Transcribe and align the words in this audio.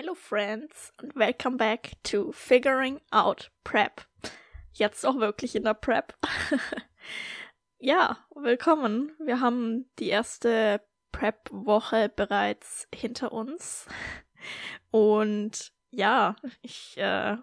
Hello 0.00 0.14
friends 0.14 0.92
and 0.98 1.12
welcome 1.16 1.56
back 1.56 1.94
to 2.04 2.30
Figuring 2.30 3.00
Out 3.10 3.50
Prep. 3.64 4.02
Jetzt 4.72 5.04
auch 5.04 5.18
wirklich 5.18 5.56
in 5.56 5.64
der 5.64 5.74
Prep. 5.74 6.14
ja, 7.80 8.16
willkommen. 8.32 9.10
Wir 9.18 9.40
haben 9.40 9.90
die 9.98 10.08
erste 10.08 10.80
Prep-Woche 11.10 12.12
bereits 12.14 12.86
hinter 12.94 13.32
uns. 13.32 13.88
Und 14.92 15.72
ja, 15.90 16.36
ich 16.62 16.96
äh, 16.96 17.36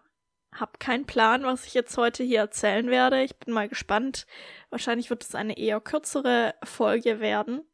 habe 0.53 0.77
keinen 0.79 1.05
Plan, 1.05 1.43
was 1.43 1.65
ich 1.65 1.73
jetzt 1.73 1.97
heute 1.97 2.23
hier 2.23 2.39
erzählen 2.39 2.89
werde. 2.89 3.21
Ich 3.21 3.35
bin 3.35 3.53
mal 3.53 3.67
gespannt. 3.67 4.27
Wahrscheinlich 4.69 5.09
wird 5.09 5.23
es 5.23 5.35
eine 5.35 5.57
eher 5.57 5.81
kürzere 5.81 6.55
Folge 6.63 7.19
werden. 7.19 7.65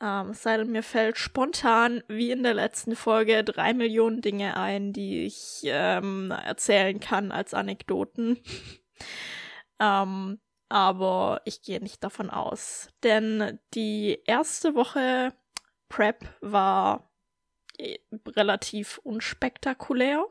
Ähm, 0.00 0.30
es 0.30 0.42
sei 0.42 0.56
denn, 0.56 0.70
mir 0.70 0.82
fällt 0.82 1.18
spontan, 1.18 2.02
wie 2.08 2.30
in 2.30 2.42
der 2.42 2.54
letzten 2.54 2.96
Folge, 2.96 3.44
drei 3.44 3.74
Millionen 3.74 4.22
Dinge 4.22 4.56
ein, 4.56 4.92
die 4.92 5.26
ich 5.26 5.60
ähm, 5.64 6.30
erzählen 6.30 7.00
kann 7.00 7.32
als 7.32 7.52
Anekdoten. 7.52 8.38
ähm, 9.78 10.40
aber 10.70 11.42
ich 11.44 11.62
gehe 11.62 11.80
nicht 11.80 12.02
davon 12.02 12.30
aus. 12.30 12.88
Denn 13.02 13.58
die 13.74 14.22
erste 14.24 14.74
Woche 14.74 15.34
Prep 15.88 16.24
war 16.40 17.10
äh, 17.76 17.98
relativ 18.26 18.98
unspektakulär. 19.02 20.24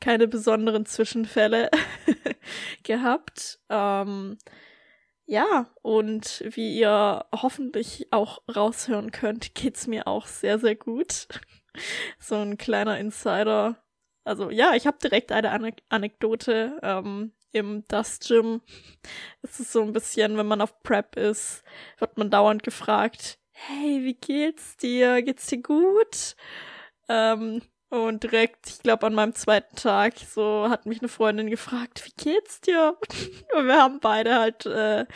Keine 0.00 0.28
besonderen 0.28 0.86
Zwischenfälle 0.86 1.70
gehabt. 2.84 3.58
Ähm, 3.68 4.38
ja, 5.28 5.66
und 5.82 6.42
wie 6.46 6.78
ihr 6.78 7.26
hoffentlich 7.32 8.08
auch 8.12 8.42
raushören 8.48 9.12
könnt, 9.12 9.54
geht's 9.54 9.86
mir 9.86 10.06
auch 10.06 10.26
sehr, 10.26 10.58
sehr 10.58 10.74
gut. 10.74 11.28
so 12.18 12.36
ein 12.36 12.56
kleiner 12.56 12.98
Insider. 12.98 13.76
Also 14.24 14.50
ja, 14.50 14.74
ich 14.74 14.86
habe 14.86 14.96
direkt 15.02 15.30
eine 15.30 15.50
Anek 15.50 15.82
Anekdote. 15.90 16.78
Ähm, 16.82 17.32
Im 17.52 17.84
Dust 17.88 18.26
Gym 18.26 18.62
ist 19.42 19.60
es 19.60 19.70
so 19.70 19.82
ein 19.82 19.92
bisschen, 19.92 20.38
wenn 20.38 20.46
man 20.46 20.62
auf 20.62 20.82
Prep 20.82 21.16
ist, 21.16 21.62
wird 21.98 22.16
man 22.16 22.30
dauernd 22.30 22.62
gefragt, 22.62 23.38
hey, 23.50 24.04
wie 24.04 24.14
geht's 24.14 24.78
dir? 24.78 25.20
Geht's 25.20 25.46
dir 25.48 25.60
gut? 25.60 26.36
Ähm, 27.10 27.60
und 27.90 28.22
direkt, 28.22 28.68
ich 28.68 28.80
glaube, 28.80 29.06
an 29.06 29.14
meinem 29.14 29.34
zweiten 29.34 29.74
Tag, 29.74 30.14
so 30.18 30.68
hat 30.68 30.84
mich 30.84 31.00
eine 31.00 31.08
Freundin 31.08 31.48
gefragt, 31.48 32.04
wie 32.04 32.22
geht's 32.22 32.60
dir? 32.60 32.98
Und 33.56 33.66
wir 33.66 33.76
haben 33.80 33.98
beide 34.00 34.34
halt 34.38 34.66
äh, 34.66 35.06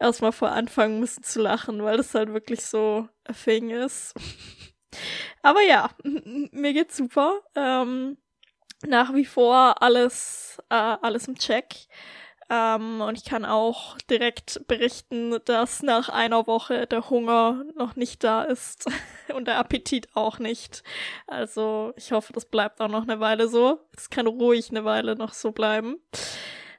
erstmal 0.00 0.32
vor 0.32 0.50
anfangen 0.50 0.98
müssen 0.98 1.22
zu 1.22 1.40
lachen, 1.40 1.84
weil 1.84 1.98
das 1.98 2.14
halt 2.14 2.32
wirklich 2.32 2.64
so 2.64 3.08
a 3.28 3.32
thing 3.32 3.70
ist. 3.70 4.14
Aber 5.42 5.62
ja, 5.62 5.90
mir 6.02 6.72
geht's 6.72 6.96
super. 6.96 7.40
Ähm, 7.54 8.16
nach 8.84 9.14
wie 9.14 9.26
vor 9.26 9.80
alles, 9.80 10.58
äh, 10.68 10.74
alles 10.74 11.28
im 11.28 11.36
Check. 11.36 11.66
Ähm, 12.52 13.00
und 13.00 13.16
ich 13.16 13.24
kann 13.24 13.44
auch 13.44 13.96
direkt 14.10 14.66
berichten, 14.66 15.38
dass 15.44 15.84
nach 15.84 16.08
einer 16.08 16.48
Woche 16.48 16.88
der 16.88 17.08
Hunger 17.08 17.64
noch 17.76 17.94
nicht 17.94 18.24
da 18.24 18.42
ist 18.42 18.86
und 19.34 19.46
der 19.46 19.58
Appetit 19.58 20.08
auch 20.14 20.40
nicht. 20.40 20.82
Also 21.28 21.92
ich 21.96 22.10
hoffe, 22.10 22.32
das 22.32 22.46
bleibt 22.46 22.80
auch 22.80 22.88
noch 22.88 23.04
eine 23.04 23.20
Weile 23.20 23.48
so. 23.48 23.78
Es 23.96 24.10
kann 24.10 24.26
ruhig 24.26 24.70
eine 24.70 24.84
Weile 24.84 25.14
noch 25.14 25.32
so 25.32 25.52
bleiben. 25.52 26.00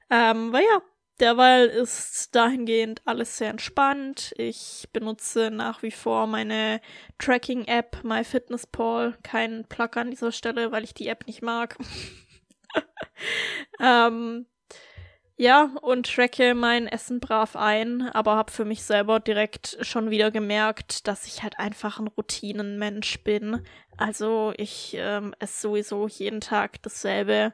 Ähm, 0.09 0.51
weil 0.51 0.63
ja, 0.63 0.81
derweil 1.21 1.67
ist 1.67 2.35
dahingehend 2.35 3.01
alles 3.05 3.37
sehr 3.37 3.49
entspannt. 3.49 4.33
Ich 4.37 4.89
benutze 4.91 5.51
nach 5.51 5.83
wie 5.83 5.91
vor 5.91 6.27
meine 6.27 6.81
Tracking-App 7.17 8.03
MyFitnessPal. 8.03 9.17
Kein 9.23 9.65
Plug 9.69 9.91
an 9.95 10.11
dieser 10.11 10.33
Stelle, 10.33 10.73
weil 10.73 10.83
ich 10.83 10.93
die 10.93 11.07
App 11.07 11.27
nicht 11.27 11.41
mag. 11.41 11.77
ähm, 13.79 14.47
ja, 15.41 15.71
und 15.81 16.05
tracke 16.05 16.53
mein 16.53 16.85
Essen 16.85 17.19
brav 17.19 17.55
ein, 17.55 18.03
aber 18.03 18.35
habe 18.35 18.51
für 18.51 18.63
mich 18.63 18.83
selber 18.83 19.19
direkt 19.19 19.75
schon 19.81 20.11
wieder 20.11 20.29
gemerkt, 20.29 21.07
dass 21.07 21.25
ich 21.25 21.41
halt 21.41 21.57
einfach 21.57 21.97
ein 21.97 22.05
Routinenmensch 22.05 23.23
bin. 23.23 23.65
Also 23.97 24.53
ich 24.57 24.95
ähm, 24.99 25.33
esse 25.39 25.61
sowieso 25.61 26.07
jeden 26.07 26.41
Tag 26.41 26.83
dasselbe 26.83 27.53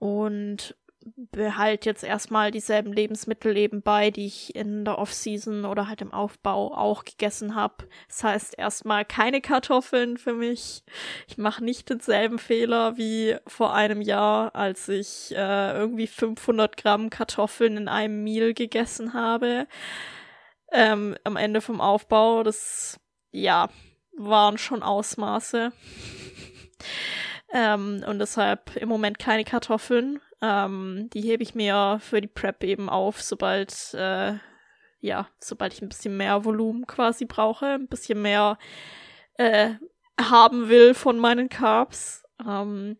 und 0.00 0.74
behalte 1.16 1.88
jetzt 1.88 2.04
erstmal 2.04 2.50
dieselben 2.50 2.92
Lebensmittel 2.92 3.56
eben 3.56 3.82
bei, 3.82 4.10
die 4.10 4.26
ich 4.26 4.54
in 4.54 4.84
der 4.84 4.98
Off-Season 4.98 5.64
oder 5.64 5.88
halt 5.88 6.00
im 6.00 6.12
Aufbau 6.12 6.74
auch 6.74 7.04
gegessen 7.04 7.54
habe. 7.54 7.88
Das 8.08 8.24
heißt 8.24 8.58
erstmal 8.58 9.04
keine 9.04 9.40
Kartoffeln 9.40 10.16
für 10.16 10.34
mich. 10.34 10.82
Ich 11.28 11.38
mache 11.38 11.64
nicht 11.64 11.88
denselben 11.90 12.38
Fehler 12.38 12.96
wie 12.96 13.36
vor 13.46 13.74
einem 13.74 14.00
Jahr, 14.00 14.54
als 14.54 14.88
ich 14.88 15.34
äh, 15.36 15.72
irgendwie 15.72 16.06
500 16.06 16.76
Gramm 16.76 17.10
Kartoffeln 17.10 17.76
in 17.76 17.88
einem 17.88 18.22
Meal 18.24 18.54
gegessen 18.54 19.12
habe. 19.12 19.66
Ähm, 20.72 21.16
am 21.24 21.36
Ende 21.36 21.60
vom 21.60 21.80
Aufbau, 21.80 22.42
das, 22.42 22.98
ja, 23.30 23.68
waren 24.16 24.58
schon 24.58 24.82
Ausmaße. 24.82 25.72
ähm, 27.54 28.04
und 28.06 28.18
deshalb 28.18 28.76
im 28.76 28.88
Moment 28.88 29.18
keine 29.18 29.44
Kartoffeln. 29.44 30.20
Ähm, 30.46 31.08
die 31.14 31.22
hebe 31.22 31.42
ich 31.42 31.54
mir 31.54 31.98
für 32.02 32.20
die 32.20 32.28
Prep 32.28 32.62
eben 32.64 32.90
auf, 32.90 33.22
sobald, 33.22 33.94
äh, 33.94 34.34
ja, 35.00 35.26
sobald 35.40 35.72
ich 35.72 35.80
ein 35.80 35.88
bisschen 35.88 36.18
mehr 36.18 36.44
Volumen 36.44 36.86
quasi 36.86 37.24
brauche, 37.24 37.64
ein 37.64 37.88
bisschen 37.88 38.20
mehr 38.20 38.58
äh, 39.38 39.70
haben 40.20 40.68
will 40.68 40.92
von 40.92 41.18
meinen 41.18 41.48
Carbs. 41.48 42.24
Ähm, 42.46 42.98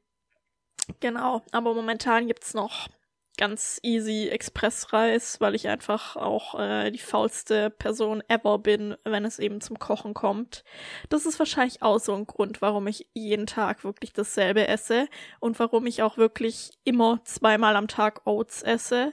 genau, 1.01 1.43
aber 1.53 1.75
momentan 1.75 2.29
gibt's 2.29 2.55
noch 2.55 2.89
ganz 3.37 3.81
easy 3.83 4.29
Expressreis, 4.29 5.41
weil 5.41 5.55
ich 5.55 5.69
einfach 5.69 6.17
auch 6.17 6.59
äh, 6.59 6.91
die 6.91 6.99
faulste 6.99 7.71
Person 7.71 8.23
ever 8.29 8.59
bin, 8.59 8.97
wenn 9.05 9.25
es 9.25 9.39
eben 9.39 9.61
zum 9.61 9.79
Kochen 9.79 10.15
kommt. 10.15 10.65
Das 11.09 11.27
ist 11.27 11.39
wahrscheinlich 11.39 11.83
auch 11.83 11.99
so 11.99 12.15
ein 12.15 12.27
Grund, 12.27 12.63
warum 12.63 12.87
ich 12.87 13.09
jeden 13.13 13.47
Tag 13.47 13.85
wirklich 13.85 14.13
dasselbe 14.13 14.69
esse 14.69 15.09
und 15.41 15.59
warum 15.59 15.87
ich 15.87 16.03
auch 16.03 16.17
wirklich 16.17 16.71
immer 16.85 17.21
zweimal 17.25 17.77
am 17.77 17.89
Tag 17.89 18.27
Oats 18.27 18.63
esse, 18.63 19.13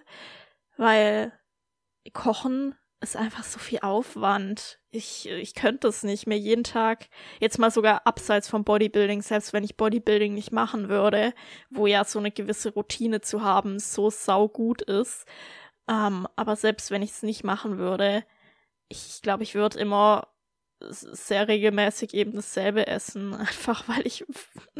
weil 0.77 1.33
Kochen 2.13 2.75
ist 3.01 3.17
einfach 3.17 3.43
so 3.43 3.59
viel 3.59 3.79
Aufwand. 3.81 4.79
Ich, 4.91 5.27
ich 5.27 5.55
könnte 5.55 5.87
es 5.87 6.03
nicht 6.03 6.27
mehr 6.27 6.37
jeden 6.37 6.63
Tag, 6.63 7.09
jetzt 7.39 7.57
mal 7.57 7.71
sogar 7.71 8.05
abseits 8.05 8.47
vom 8.47 8.63
Bodybuilding, 8.63 9.21
selbst 9.21 9.53
wenn 9.53 9.63
ich 9.63 9.75
Bodybuilding 9.75 10.33
nicht 10.33 10.51
machen 10.51 10.87
würde, 10.87 11.33
wo 11.69 11.87
ja 11.87 12.05
so 12.05 12.19
eine 12.19 12.31
gewisse 12.31 12.73
Routine 12.73 13.21
zu 13.21 13.41
haben 13.41 13.79
so 13.79 14.09
saugut 14.09 14.81
ist. 14.83 15.25
Ähm, 15.89 16.27
aber 16.35 16.55
selbst 16.55 16.91
wenn 16.91 17.01
ich 17.01 17.11
es 17.11 17.23
nicht 17.23 17.43
machen 17.43 17.77
würde, 17.79 18.23
ich 18.87 19.21
glaube, 19.21 19.43
ich 19.43 19.55
würde 19.55 19.79
immer 19.79 20.27
sehr 20.89 21.47
regelmäßig 21.47 22.13
eben 22.13 22.33
dasselbe 22.33 22.87
essen, 22.87 23.33
einfach 23.35 23.87
weil 23.87 24.05
ich, 24.05 24.25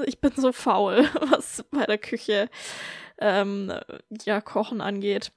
ich 0.06 0.20
bin 0.20 0.34
so 0.36 0.52
faul, 0.52 1.10
was 1.32 1.66
bei 1.72 1.86
der 1.86 1.98
Küche 1.98 2.50
ähm, 3.18 3.74
ja 4.26 4.42
Kochen 4.42 4.82
angeht. 4.82 5.32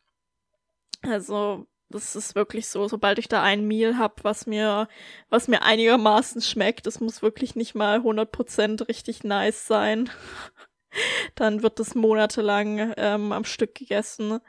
Also 1.03 1.67
das 1.91 2.17
ist 2.17 2.34
wirklich 2.34 2.69
so, 2.69 2.89
sobald 2.89 3.19
ich 3.19 3.28
da 3.28 3.43
ein 3.43 3.67
Meal 3.67 3.99
hab, 3.99 4.25
was 4.25 4.47
mir, 4.47 4.89
was 5.28 5.49
mir 5.49 5.62
einigermaßen 5.62 6.43
schmeckt, 6.43 6.87
das 6.87 7.00
muss 7.00 7.22
wirklich 7.22 7.55
nicht 7.55 7.75
mal 7.75 7.99
100% 7.99 8.89
richtig 8.89 9.25
nice 9.25 9.67
sein. 9.67 10.11
Dann 11.34 11.62
wird 11.62 11.81
das 11.81 11.94
monatelang 11.94 12.94
ähm, 12.97 13.33
am 13.33 13.44
Stück 13.44 13.75
gegessen. 13.75 14.41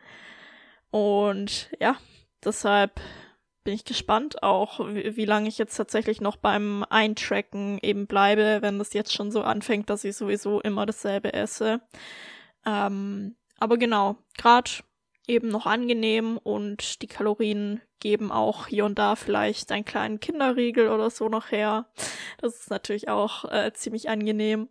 Und 0.92 1.70
ja, 1.80 1.98
deshalb 2.44 3.02
bin 3.64 3.74
ich 3.74 3.84
gespannt 3.84 4.44
auch, 4.44 4.80
wie, 4.80 5.18
wie 5.18 5.26
lange 5.26 5.50
ich 5.50 5.58
jetzt 5.58 5.76
tatsächlich 5.76 6.22
noch 6.22 6.38
beim 6.38 6.86
Eintracken 6.90 7.80
eben 7.82 8.08
bleibe, 8.08 8.62
wenn 8.62 8.80
das 8.80 8.94
jetzt 8.94 9.12
schon 9.12 9.32
so 9.32 9.42
anfängt, 9.42 9.90
dass 9.90 10.04
ich 10.04 10.16
sowieso 10.16 10.62
immer 10.62 10.86
dasselbe 10.86 11.34
esse. 11.34 11.82
Ähm, 12.66 13.36
aber 13.58 13.78
genau, 13.78 14.18
gerade 14.38 14.72
eben 15.28 15.50
noch 15.50 15.66
angenehm 15.66 16.38
und 16.38 17.02
die 17.02 17.08
Kalorien 17.08 17.82
geben 18.00 18.32
auch 18.32 18.68
hier 18.68 18.86
und 18.86 19.00
da 19.00 19.16
vielleicht 19.16 19.72
einen 19.72 19.86
kleinen 19.86 20.20
Kinderriegel 20.20 20.90
oder 20.90 21.10
so 21.10 21.30
noch 21.30 21.52
her. 21.52 21.88
Das 22.40 22.56
ist 22.56 22.70
natürlich 22.70 23.10
auch 23.10 23.46
äh, 23.46 23.72
ziemlich 23.74 24.10
angenehm. 24.10 24.70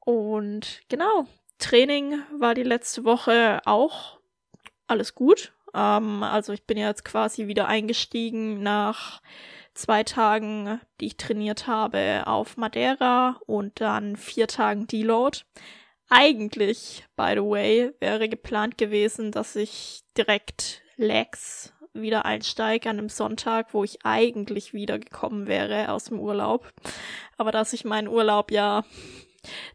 Und 0.00 0.80
genau, 0.88 1.26
Training 1.58 2.18
war 2.38 2.54
die 2.54 2.62
letzte 2.62 3.04
Woche 3.04 3.60
auch 3.64 4.18
alles 4.86 5.14
gut. 5.14 5.52
Ähm, 5.74 6.22
also 6.22 6.52
ich 6.52 6.64
bin 6.64 6.78
jetzt 6.78 7.04
quasi 7.04 7.46
wieder 7.46 7.66
eingestiegen 7.68 8.62
nach 8.62 9.20
zwei 9.74 10.04
Tagen, 10.04 10.80
die 11.00 11.06
ich 11.06 11.16
trainiert 11.16 11.66
habe 11.66 12.24
auf 12.26 12.56
Madeira 12.56 13.40
und 13.46 13.80
dann 13.80 14.16
vier 14.16 14.46
Tagen 14.46 14.86
Deload 14.86 15.40
eigentlich, 16.14 17.04
by 17.16 17.32
the 17.34 17.42
way, 17.42 17.92
wäre 17.98 18.28
geplant 18.28 18.78
gewesen, 18.78 19.32
dass 19.32 19.56
ich 19.56 20.04
direkt 20.16 20.82
Legs 20.96 21.72
wieder 21.92 22.24
einsteige 22.24 22.88
an 22.88 22.98
einem 22.98 23.08
Sonntag, 23.08 23.74
wo 23.74 23.82
ich 23.82 24.04
eigentlich 24.04 24.72
wieder 24.72 24.98
gekommen 24.98 25.48
wäre 25.48 25.90
aus 25.90 26.04
dem 26.04 26.20
Urlaub. 26.20 26.72
Aber 27.36 27.50
dass 27.50 27.72
ich 27.72 27.84
meinen 27.84 28.08
Urlaub 28.08 28.52
ja 28.52 28.84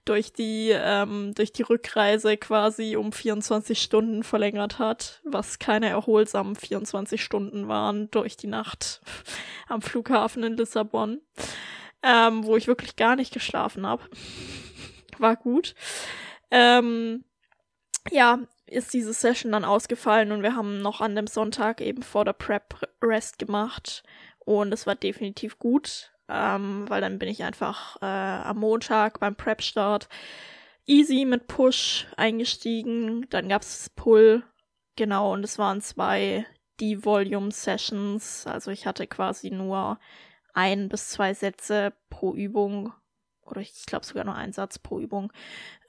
durch 0.06 0.32
die, 0.32 0.72
ähm, 0.74 1.34
durch 1.36 1.52
die 1.52 1.62
Rückreise 1.62 2.38
quasi 2.38 2.96
um 2.96 3.12
24 3.12 3.82
Stunden 3.82 4.24
verlängert 4.24 4.80
hat, 4.80 5.22
was 5.26 5.60
keine 5.60 5.90
erholsamen 5.90 6.56
24 6.56 7.22
Stunden 7.22 7.68
waren 7.68 8.10
durch 8.12 8.38
die 8.38 8.48
Nacht 8.48 9.02
am 9.68 9.82
Flughafen 9.82 10.44
in 10.44 10.58
Lissabon, 10.58 11.22
ähm, 12.02 12.46
wo 12.46 12.56
ich 12.56 12.68
wirklich 12.68 12.96
gar 12.96 13.18
nicht 13.18 13.34
geschlafen 13.34 13.86
habe. 13.86 14.04
War 15.18 15.36
gut. 15.36 15.76
Ähm, 16.52 17.24
ja, 18.12 18.40
ist 18.66 18.94
diese 18.94 19.14
Session 19.14 19.52
dann 19.52 19.66
ausgefallen 19.66 20.32
und 20.32 20.44
wir 20.44 20.56
haben 20.56 20.82
noch 20.82 21.02
an 21.02 21.16
dem 21.16 21.28
Sonntag 21.28 21.82
eben 21.82 22.04
vor 22.04 22.26
der 22.26 22.34
Prep 22.34 22.88
Rest 23.02 23.40
gemacht 23.40 24.04
und 24.40 24.74
es 24.74 24.86
war 24.88 24.96
definitiv 24.96 25.60
gut 25.60 26.12
ähm, 26.30 26.86
weil 26.88 27.02
dann 27.02 27.20
bin 27.20 27.28
ich 27.28 27.44
einfach 27.44 27.98
äh, 28.02 28.06
am 28.06 28.60
Montag 28.60 29.20
beim 29.20 29.36
Prep-Start 29.36 30.08
easy 30.86 31.26
mit 31.26 31.48
Push 31.48 32.08
eingestiegen. 32.18 33.28
Dann 33.30 33.50
gab's 33.50 33.90
Pull, 33.90 34.44
genau, 34.96 35.34
und 35.34 35.44
es 35.44 35.58
waren 35.58 35.82
zwei 35.82 36.46
D-Volume-Sessions. 36.80 38.46
Also 38.48 38.72
ich 38.72 38.86
hatte 38.86 39.08
quasi 39.08 39.50
nur 39.50 40.00
ein 40.54 40.88
bis 40.88 41.10
zwei 41.10 41.34
Sätze 41.34 41.94
pro 42.10 42.34
Übung. 42.36 42.94
Oder 43.50 43.62
ich 43.62 43.86
glaube 43.86 44.06
sogar 44.06 44.24
nur 44.24 44.36
einen 44.36 44.54
Satz 44.54 44.80
pro 44.80 45.00
Übung. 45.00 45.32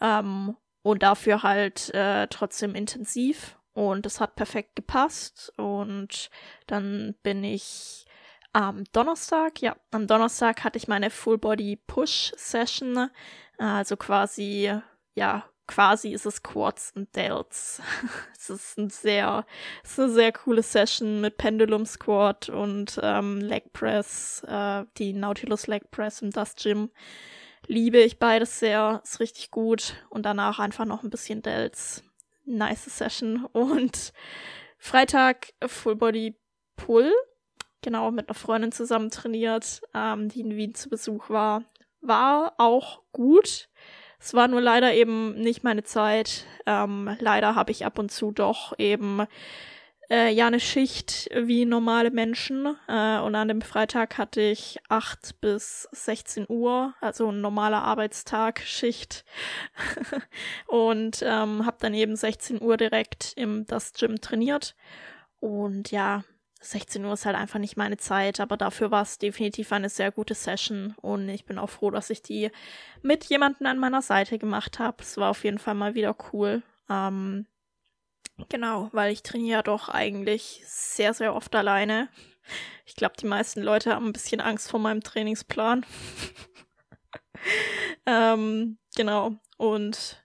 Ähm, 0.00 0.56
und 0.82 1.02
dafür 1.02 1.42
halt 1.42 1.92
äh, 1.94 2.26
trotzdem 2.28 2.74
intensiv. 2.74 3.58
Und 3.72 4.06
es 4.06 4.20
hat 4.20 4.36
perfekt 4.36 4.76
gepasst. 4.76 5.52
Und 5.56 6.30
dann 6.66 7.14
bin 7.22 7.44
ich 7.44 8.06
am 8.52 8.84
Donnerstag, 8.92 9.62
ja, 9.62 9.76
am 9.90 10.06
Donnerstag 10.06 10.64
hatte 10.64 10.78
ich 10.78 10.88
meine 10.88 11.10
Full 11.10 11.38
Body 11.38 11.76
Push 11.76 12.32
Session. 12.36 13.10
Also 13.58 13.96
quasi, 13.96 14.74
ja, 15.14 15.44
quasi 15.70 16.08
ist 16.10 16.26
es 16.26 16.42
Quads 16.42 16.92
und 16.96 17.14
Delts. 17.14 17.80
es 18.36 18.50
ist 18.50 18.78
ein 18.78 18.90
sehr, 18.90 19.46
es 19.84 19.92
ist 19.92 20.00
eine 20.00 20.10
sehr 20.10 20.32
coole 20.32 20.62
Session 20.62 21.20
mit 21.20 21.36
Pendulum 21.36 21.86
Squat 21.86 22.48
und 22.48 22.98
ähm, 23.02 23.38
Leg 23.40 23.72
Press, 23.72 24.42
äh, 24.48 24.84
die 24.98 25.12
Nautilus 25.12 25.68
Leg 25.68 25.90
Press 25.90 26.22
im 26.22 26.30
Dust 26.30 26.60
Gym. 26.60 26.90
Liebe 27.66 27.98
ich 27.98 28.18
beides 28.18 28.58
sehr, 28.58 29.00
ist 29.04 29.20
richtig 29.20 29.50
gut. 29.50 29.94
Und 30.08 30.24
danach 30.24 30.58
einfach 30.58 30.84
noch 30.84 31.02
ein 31.02 31.10
bisschen 31.10 31.42
Delts. 31.42 32.02
Nice 32.44 32.84
Session. 32.86 33.44
Und 33.52 34.12
Freitag 34.78 35.52
Full 35.66 35.96
Body 35.96 36.36
Pull 36.76 37.12
genau 37.82 38.10
mit 38.10 38.28
einer 38.28 38.34
Freundin 38.34 38.72
zusammen 38.72 39.10
trainiert, 39.10 39.82
ähm, 39.94 40.28
die 40.28 40.40
in 40.40 40.56
Wien 40.56 40.74
zu 40.74 40.88
Besuch 40.88 41.30
war. 41.30 41.64
War 42.00 42.54
auch 42.58 43.02
gut. 43.12 43.68
Es 44.18 44.34
war 44.34 44.48
nur 44.48 44.60
leider 44.60 44.92
eben 44.92 45.34
nicht 45.40 45.64
meine 45.64 45.82
Zeit. 45.82 46.44
Ähm, 46.66 47.16
leider 47.20 47.54
habe 47.54 47.72
ich 47.72 47.86
ab 47.86 47.98
und 47.98 48.10
zu 48.10 48.32
doch 48.32 48.78
eben 48.78 49.22
äh, 50.10 50.30
ja 50.32 50.48
eine 50.48 50.60
Schicht 50.60 51.30
wie 51.34 51.64
normale 51.64 52.10
Menschen. 52.10 52.76
Äh, 52.88 53.18
und 53.20 53.34
an 53.34 53.48
dem 53.48 53.62
Freitag 53.62 54.18
hatte 54.18 54.40
ich 54.40 54.78
8 54.88 55.40
bis 55.40 55.88
16 55.92 56.46
Uhr, 56.48 56.94
also 57.00 57.30
ein 57.30 57.40
normaler 57.40 57.82
Arbeitstag, 57.82 58.60
Schicht. 58.60 59.24
und 60.66 61.22
ähm, 61.22 61.64
habe 61.64 61.76
dann 61.80 61.94
eben 61.94 62.16
16 62.16 62.60
Uhr 62.60 62.76
direkt 62.76 63.32
im 63.36 63.66
das 63.66 63.92
Gym 63.92 64.20
trainiert. 64.20 64.74
Und 65.38 65.90
ja, 65.90 66.24
16 66.60 67.04
Uhr 67.04 67.14
ist 67.14 67.24
halt 67.24 67.36
einfach 67.36 67.58
nicht 67.58 67.76
meine 67.76 67.96
Zeit, 67.96 68.38
aber 68.38 68.56
dafür 68.56 68.90
war 68.90 69.02
es 69.02 69.18
definitiv 69.18 69.72
eine 69.72 69.88
sehr 69.88 70.12
gute 70.12 70.34
Session 70.34 70.94
und 71.00 71.26
ich 71.30 71.46
bin 71.46 71.58
auch 71.58 71.70
froh, 71.70 71.90
dass 71.90 72.10
ich 72.10 72.20
die 72.20 72.50
mit 73.00 73.24
jemandem 73.24 73.66
an 73.66 73.78
meiner 73.78 74.02
Seite 74.02 74.38
gemacht 74.38 74.78
habe. 74.78 74.98
Es 75.00 75.16
war 75.16 75.30
auf 75.30 75.42
jeden 75.44 75.58
Fall 75.58 75.74
mal 75.74 75.94
wieder 75.94 76.14
cool. 76.32 76.62
Ähm, 76.90 77.46
genau, 78.48 78.88
weil 78.92 79.12
ich 79.12 79.22
trainiere 79.22 79.62
doch 79.62 79.88
eigentlich 79.88 80.62
sehr, 80.64 81.14
sehr 81.14 81.34
oft 81.34 81.54
alleine. 81.54 82.08
Ich 82.86 82.96
glaube, 82.96 83.14
die 83.20 83.26
meisten 83.26 83.62
Leute 83.62 83.94
haben 83.94 84.06
ein 84.06 84.12
bisschen 84.12 84.40
Angst 84.40 84.70
vor 84.70 84.80
meinem 84.80 85.02
Trainingsplan. 85.02 85.86
ähm, 88.06 88.78
genau, 88.96 89.36
und 89.56 90.24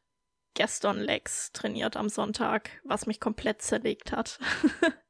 gestern 0.56 1.00
Legs 1.00 1.52
trainiert 1.52 1.98
am 1.98 2.10
Sonntag, 2.10 2.72
was 2.84 3.06
mich 3.06 3.20
komplett 3.20 3.62
zerlegt 3.62 4.12
hat. 4.12 4.40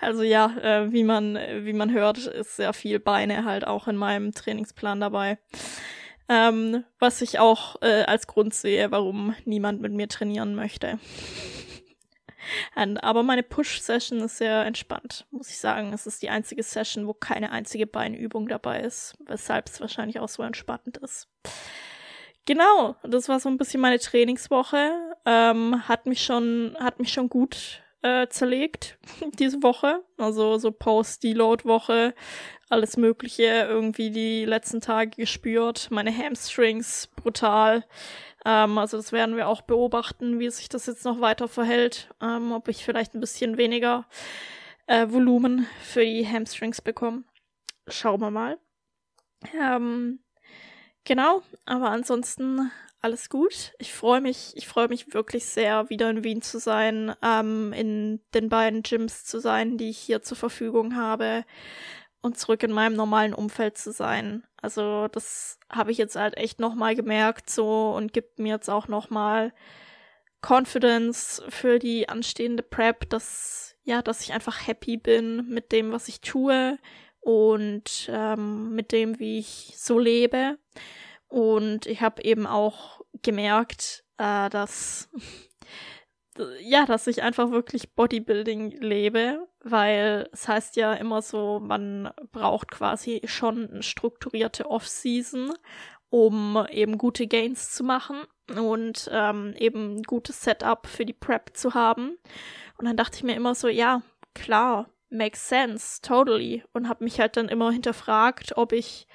Also 0.00 0.22
ja, 0.22 0.56
äh, 0.58 0.92
wie 0.92 1.02
man, 1.02 1.34
wie 1.34 1.72
man 1.72 1.92
hört, 1.92 2.18
ist 2.18 2.56
sehr 2.56 2.72
viel 2.72 3.00
Beine 3.00 3.44
halt 3.44 3.66
auch 3.66 3.88
in 3.88 3.96
meinem 3.96 4.32
Trainingsplan 4.32 5.00
dabei. 5.00 5.38
Ähm, 6.28 6.84
was 6.98 7.20
ich 7.20 7.38
auch 7.38 7.82
äh, 7.82 8.04
als 8.04 8.26
Grund 8.26 8.54
sehe, 8.54 8.90
warum 8.90 9.34
niemand 9.44 9.80
mit 9.80 9.92
mir 9.92 10.08
trainieren 10.08 10.54
möchte. 10.54 10.98
Und, 12.74 12.98
aber 12.98 13.22
meine 13.22 13.42
Push-Session 13.42 14.20
ist 14.20 14.38
sehr 14.38 14.64
entspannt, 14.64 15.26
muss 15.30 15.50
ich 15.50 15.58
sagen. 15.58 15.92
Es 15.92 16.06
ist 16.06 16.22
die 16.22 16.30
einzige 16.30 16.62
Session, 16.62 17.06
wo 17.06 17.14
keine 17.14 17.50
einzige 17.50 17.86
Beinübung 17.86 18.48
dabei 18.48 18.80
ist, 18.80 19.16
weshalb 19.26 19.68
es 19.68 19.80
wahrscheinlich 19.80 20.20
auch 20.20 20.28
so 20.28 20.42
entspannt 20.42 20.96
ist. 20.98 21.28
Genau, 22.46 22.96
das 23.02 23.28
war 23.28 23.40
so 23.40 23.48
ein 23.48 23.56
bisschen 23.56 23.80
meine 23.80 23.98
Trainingswoche. 23.98 24.92
Ähm, 25.24 25.88
hat 25.88 26.06
mich 26.06 26.22
schon, 26.22 26.76
hat 26.78 26.98
mich 26.98 27.12
schon 27.12 27.30
gut 27.30 27.82
äh, 28.02 28.28
zerlegt 28.28 28.98
diese 29.38 29.62
Woche. 29.62 30.04
Also 30.18 30.58
so 30.58 30.70
Post-Deload-Woche, 30.70 32.14
alles 32.68 32.96
Mögliche 32.96 33.44
irgendwie 33.44 34.10
die 34.10 34.44
letzten 34.44 34.80
Tage 34.80 35.10
gespürt. 35.16 35.88
Meine 35.90 36.16
Hamstrings 36.16 37.08
brutal. 37.16 37.84
Ähm, 38.44 38.78
also 38.78 38.96
das 38.96 39.12
werden 39.12 39.36
wir 39.36 39.48
auch 39.48 39.62
beobachten, 39.62 40.38
wie 40.38 40.50
sich 40.50 40.68
das 40.68 40.86
jetzt 40.86 41.04
noch 41.04 41.20
weiter 41.20 41.48
verhält. 41.48 42.10
Ähm, 42.20 42.52
ob 42.52 42.68
ich 42.68 42.84
vielleicht 42.84 43.14
ein 43.14 43.20
bisschen 43.20 43.56
weniger 43.56 44.06
äh, 44.86 45.06
Volumen 45.08 45.66
für 45.82 46.04
die 46.04 46.26
Hamstrings 46.26 46.80
bekomme. 46.80 47.24
Schauen 47.88 48.20
wir 48.20 48.30
mal. 48.30 48.58
Ähm, 49.60 50.20
genau, 51.04 51.42
aber 51.66 51.90
ansonsten 51.90 52.70
alles 53.00 53.28
gut. 53.28 53.74
Ich 53.78 53.92
freue 53.92 54.22
mich, 54.22 54.52
ich 54.54 54.66
freue 54.66 54.88
mich 54.88 55.12
wirklich 55.12 55.44
sehr, 55.44 55.90
wieder 55.90 56.08
in 56.08 56.24
Wien 56.24 56.40
zu 56.40 56.58
sein, 56.58 57.14
ähm, 57.22 57.74
in 57.74 58.20
den 58.32 58.48
beiden 58.48 58.82
Gyms 58.82 59.24
zu 59.26 59.40
sein, 59.40 59.76
die 59.76 59.90
ich 59.90 59.98
hier 59.98 60.22
zur 60.22 60.38
Verfügung 60.38 60.96
habe 60.96 61.44
und 62.24 62.38
zurück 62.38 62.62
in 62.62 62.72
meinem 62.72 62.96
normalen 62.96 63.34
Umfeld 63.34 63.76
zu 63.76 63.92
sein. 63.92 64.44
Also 64.62 65.08
das 65.08 65.58
habe 65.70 65.92
ich 65.92 65.98
jetzt 65.98 66.16
halt 66.16 66.38
echt 66.38 66.58
nochmal 66.58 66.94
gemerkt 66.96 67.50
so 67.50 67.90
und 67.94 68.14
gibt 68.14 68.38
mir 68.38 68.54
jetzt 68.54 68.70
auch 68.70 68.88
nochmal 68.88 69.52
Confidence 70.40 71.42
für 71.50 71.78
die 71.78 72.08
anstehende 72.08 72.62
Prep, 72.62 73.10
dass 73.10 73.76
ja, 73.84 74.00
dass 74.00 74.22
ich 74.22 74.32
einfach 74.32 74.66
happy 74.66 74.96
bin 74.96 75.50
mit 75.50 75.70
dem, 75.70 75.92
was 75.92 76.08
ich 76.08 76.22
tue 76.22 76.78
und 77.20 78.08
ähm, 78.10 78.74
mit 78.74 78.92
dem, 78.92 79.18
wie 79.18 79.38
ich 79.38 79.74
so 79.76 79.98
lebe. 79.98 80.58
Und 81.28 81.84
ich 81.84 82.00
habe 82.00 82.24
eben 82.24 82.46
auch 82.46 83.02
gemerkt, 83.22 84.02
äh, 84.16 84.48
dass 84.48 85.10
ja, 86.60 86.86
dass 86.86 87.06
ich 87.06 87.22
einfach 87.22 87.50
wirklich 87.50 87.94
Bodybuilding 87.94 88.72
lebe, 88.80 89.46
weil 89.62 90.28
es 90.32 90.48
heißt 90.48 90.76
ja 90.76 90.92
immer 90.94 91.22
so, 91.22 91.60
man 91.60 92.10
braucht 92.32 92.70
quasi 92.70 93.22
schon 93.24 93.70
eine 93.70 93.82
strukturierte 93.82 94.70
Off-Season, 94.70 95.52
um 96.10 96.66
eben 96.70 96.98
gute 96.98 97.26
Gains 97.26 97.72
zu 97.72 97.84
machen 97.84 98.22
und 98.56 99.08
ähm, 99.12 99.54
eben 99.58 99.96
ein 99.96 100.02
gutes 100.02 100.42
Setup 100.42 100.86
für 100.86 101.06
die 101.06 101.12
Prep 101.12 101.56
zu 101.56 101.74
haben. 101.74 102.18
Und 102.78 102.86
dann 102.86 102.96
dachte 102.96 103.16
ich 103.16 103.24
mir 103.24 103.36
immer 103.36 103.54
so, 103.54 103.68
ja, 103.68 104.02
klar, 104.34 104.88
makes 105.10 105.48
sense, 105.48 106.00
totally. 106.02 106.64
Und 106.72 106.88
habe 106.88 107.04
mich 107.04 107.20
halt 107.20 107.36
dann 107.36 107.48
immer 107.48 107.70
hinterfragt, 107.70 108.56
ob 108.56 108.72
ich 108.72 109.06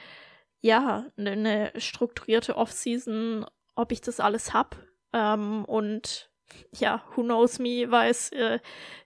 ja, 0.61 1.05
eine 1.17 1.35
ne 1.35 1.71
strukturierte 1.77 2.55
Off-Season, 2.55 3.45
ob 3.75 3.91
ich 3.91 4.01
das 4.01 4.19
alles 4.19 4.53
hab. 4.53 4.77
Ähm, 5.13 5.65
und 5.65 6.28
ja, 6.77 7.03
who 7.15 7.23
knows 7.23 7.59
me, 7.59 7.89
weiß, 7.89 8.31
äh, 8.33 8.59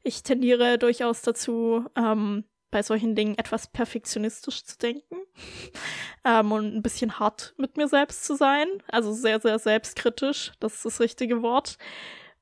ich 0.04 0.24
tendiere 0.24 0.78
durchaus 0.78 1.22
dazu, 1.22 1.86
ähm, 1.96 2.46
bei 2.72 2.82
solchen 2.82 3.16
Dingen 3.16 3.38
etwas 3.38 3.68
perfektionistisch 3.68 4.66
zu 4.66 4.78
denken 4.78 5.18
ähm, 6.26 6.52
und 6.52 6.76
ein 6.76 6.82
bisschen 6.82 7.20
hart 7.20 7.54
mit 7.58 7.78
mir 7.78 7.88
selbst 7.88 8.26
zu 8.26 8.36
sein. 8.36 8.68
Also 8.88 9.14
sehr, 9.14 9.40
sehr 9.40 9.60
selbstkritisch, 9.60 10.52
das 10.60 10.76
ist 10.76 10.86
das 10.86 11.00
richtige 11.00 11.42
Wort. 11.42 11.78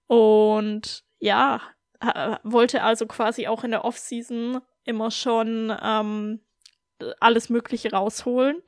Und 0.08 1.04
ja, 1.20 1.62
wollte 2.44 2.82
also 2.82 3.06
quasi 3.06 3.48
auch 3.48 3.64
in 3.64 3.72
der 3.72 3.86
Off-Season 3.86 4.62
immer 4.84 5.12
schon 5.12 5.76
ähm, 5.82 6.40
alles 7.20 7.50
Mögliche 7.50 7.92
rausholen. 7.92 8.62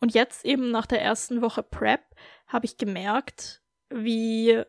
Und 0.00 0.14
jetzt 0.14 0.44
eben 0.44 0.70
nach 0.70 0.86
der 0.86 1.02
ersten 1.02 1.42
Woche 1.42 1.62
Prep 1.62 2.00
habe 2.46 2.64
ich 2.64 2.78
gemerkt, 2.78 3.62
wie 3.90 4.62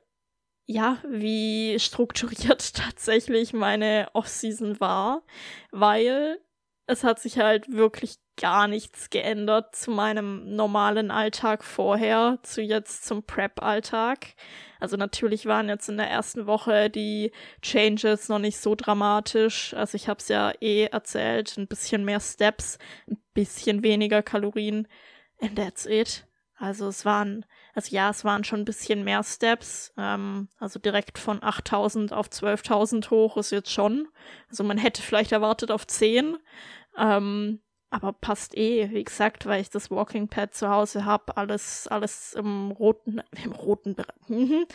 ja, 0.71 0.97
wie 1.07 1.77
strukturiert 1.79 2.73
tatsächlich 2.75 3.53
meine 3.53 4.07
Off-Season 4.13 4.79
war, 4.79 5.23
weil 5.71 6.39
es 6.87 7.03
hat 7.03 7.19
sich 7.19 7.37
halt 7.37 7.71
wirklich 7.71 8.15
gar 8.37 8.67
nichts 8.67 9.09
geändert 9.09 9.75
zu 9.75 9.91
meinem 9.91 10.55
normalen 10.55 11.11
Alltag 11.11 11.63
vorher, 11.63 12.39
zu 12.43 12.61
jetzt 12.61 13.05
zum 13.05 13.23
Prep-Alltag. 13.23 14.35
Also 14.79 14.97
natürlich 14.97 15.45
waren 15.45 15.69
jetzt 15.69 15.89
in 15.89 15.97
der 15.97 16.09
ersten 16.09 16.47
Woche 16.47 16.89
die 16.89 17.31
Changes 17.61 18.29
noch 18.29 18.39
nicht 18.39 18.57
so 18.57 18.73
dramatisch. 18.73 19.73
Also 19.75 19.95
ich 19.95 20.07
habe 20.07 20.19
es 20.19 20.27
ja 20.27 20.53
eh 20.59 20.85
erzählt, 20.85 21.55
ein 21.57 21.67
bisschen 21.67 22.03
mehr 22.03 22.19
Steps, 22.19 22.79
ein 23.09 23.21
bisschen 23.33 23.83
weniger 23.83 24.23
Kalorien 24.23 24.87
and 25.39 25.55
that's 25.55 25.85
it. 25.85 26.25
Also 26.61 26.87
es 26.87 27.05
waren, 27.05 27.43
also 27.73 27.93
ja, 27.93 28.11
es 28.11 28.23
waren 28.23 28.43
schon 28.43 28.59
ein 28.59 28.65
bisschen 28.65 29.03
mehr 29.03 29.23
Steps. 29.23 29.91
Ähm, 29.97 30.47
also 30.59 30.79
direkt 30.79 31.17
von 31.17 31.41
8000 31.41 32.13
auf 32.13 32.27
12.000 32.27 33.09
hoch 33.09 33.35
ist 33.37 33.51
jetzt 33.51 33.71
schon. 33.71 34.07
Also 34.47 34.63
man 34.63 34.77
hätte 34.77 35.01
vielleicht 35.01 35.31
erwartet 35.31 35.71
auf 35.71 35.87
10. 35.87 36.37
Ähm, 36.97 37.61
aber 37.89 38.13
passt 38.13 38.55
eh, 38.55 38.91
wie 38.91 39.03
gesagt, 39.03 39.47
weil 39.47 39.61
ich 39.61 39.71
das 39.71 39.89
Walking 39.89 40.27
Pad 40.27 40.53
zu 40.53 40.69
Hause 40.69 41.03
habe, 41.03 41.35
alles, 41.35 41.87
alles 41.87 42.33
im 42.33 42.69
roten, 42.71 43.21
im 43.43 43.51
roten 43.51 43.95
Bereich. 43.95 44.15
Mhm. 44.27 44.65